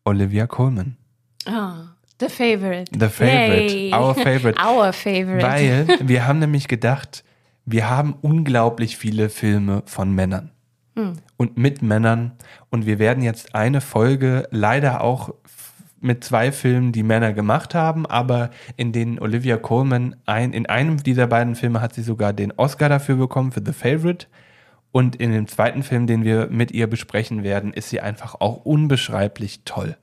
[0.05, 0.97] Olivia Colman.
[1.45, 2.91] Ah, the favorite.
[2.93, 3.73] The favorite.
[3.73, 3.93] Yay.
[3.93, 4.59] Our favorite.
[4.63, 5.41] Our favorite.
[5.41, 7.23] Weil wir haben nämlich gedacht,
[7.65, 10.51] wir haben unglaublich viele Filme von Männern
[11.37, 12.33] und mit Männern
[12.69, 15.33] und wir werden jetzt eine Folge leider auch
[16.01, 21.01] mit zwei Filmen, die Männer gemacht haben, aber in denen Olivia Colman ein, in einem
[21.03, 24.27] dieser beiden Filme hat sie sogar den Oscar dafür bekommen für The Favorite
[24.91, 28.65] und in dem zweiten Film, den wir mit ihr besprechen werden, ist sie einfach auch
[28.65, 29.95] unbeschreiblich toll.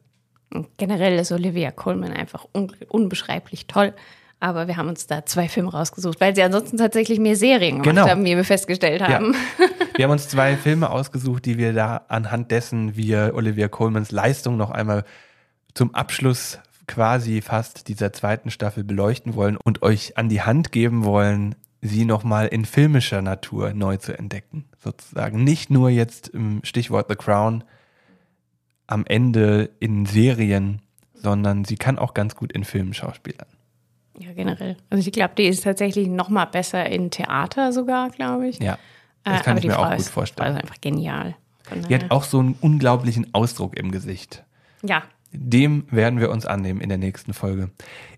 [0.79, 3.93] Generell ist Olivia Colman einfach un unbeschreiblich toll.
[4.41, 7.97] Aber wir haben uns da zwei Filme rausgesucht, weil sie ansonsten tatsächlich mehr Serien gemacht
[7.97, 8.09] Genau.
[8.09, 9.35] haben, wie wir festgestellt haben.
[9.97, 14.57] Wir haben uns zwei Filme ausgesucht, die wir da anhand dessen wir Olivia Colmans Leistung
[14.57, 15.03] noch einmal
[15.79, 16.59] zum Abschluss
[16.89, 22.05] quasi fast dieser zweiten Staffel beleuchten wollen und euch an die Hand geben wollen, sie
[22.05, 25.45] nochmal in filmischer Natur neu zu entdecken, sozusagen.
[25.45, 27.63] Nicht nur jetzt im Stichwort The Crown
[28.89, 30.83] am Ende in Serien,
[31.15, 33.47] sondern sie kann auch ganz gut in Filmen schauspielern.
[34.19, 34.77] Ja, generell.
[34.91, 38.59] Also ich glaube, die ist tatsächlich noch mal besser in Theater sogar, glaube ich.
[38.61, 38.75] Ja,
[39.23, 40.57] Äh, das kann aber ich die mir Frau auch gut ist, vorstellen.
[40.57, 41.37] Ist einfach genial.
[41.89, 44.43] Die hat auch so einen unglaublichen Ausdruck im Gesicht.
[44.83, 47.71] ja, Dem werden wir uns annehmen in der nächsten Folge.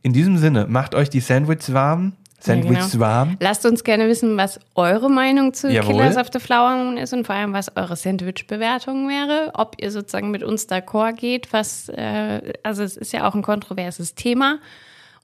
[0.03, 2.87] In diesem Sinne, macht euch die Sandwiches warm, Sandwich genau.
[2.87, 3.37] Swarm.
[3.41, 5.93] Lasst uns gerne wissen, was eure Meinung zu Jawohl.
[5.93, 9.51] Killers of the Flower Moon ist und vor allem, was eure Sandwich-Bewertung wäre.
[9.55, 13.43] Ob ihr sozusagen mit uns d'accord geht, was, äh, also es ist ja auch ein
[13.43, 14.59] kontroverses Thema.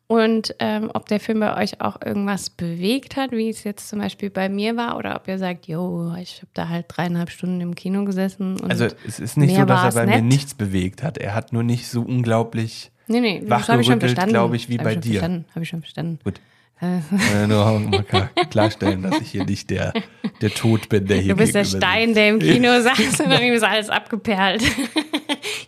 [0.09, 3.99] Und ähm, ob der Film bei euch auch irgendwas bewegt hat, wie es jetzt zum
[3.99, 7.61] Beispiel bei mir war, oder ob ihr sagt, jo, ich habe da halt dreieinhalb Stunden
[7.61, 8.61] im Kino gesessen.
[8.61, 10.25] Und Also es ist nicht so, dass er bei mir nett.
[10.27, 11.19] nichts bewegt hat.
[11.19, 12.93] Er hat nur nicht so unglaublich.
[13.09, 14.31] Nee, nee, wachgerüttelt, verstanden.
[14.31, 15.23] glaub ich, wie bei dir.
[15.23, 16.19] Habe ich schon verstanden.
[16.23, 16.41] Gut.
[16.81, 19.95] Äh, nur mal klar- klarstellen, dass ich hier nicht der,
[20.43, 23.43] der Tod bin, der hier Du bist der Stein, der im Kino saß und dann
[23.43, 24.63] ist alles abgeperlt.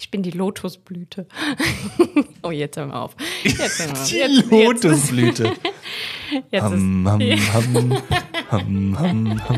[0.01, 1.27] Ich bin die Lotusblüte.
[2.43, 3.15] Oh, jetzt hören wir auf.
[3.45, 4.11] Jetzt hören wir auf.
[4.11, 5.53] Jetzt, Die Lotusblüte.
[6.51, 7.21] jetzt, ist, Ham, ham,
[7.53, 8.03] ham,
[8.51, 9.49] ham, ham,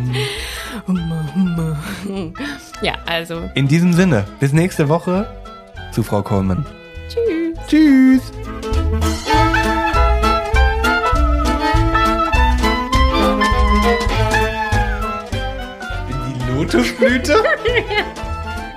[2.08, 2.34] ham.
[2.82, 5.26] ja, also In diesem Sinne, bis nächste Woche
[5.92, 6.66] zu Frau Kollmann.
[7.08, 7.58] tschüss.
[7.68, 8.32] Tschüss.
[16.72, 17.34] Lotusblüte.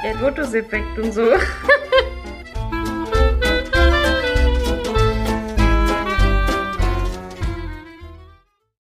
[0.04, 1.30] Der Lotuseffekt und so.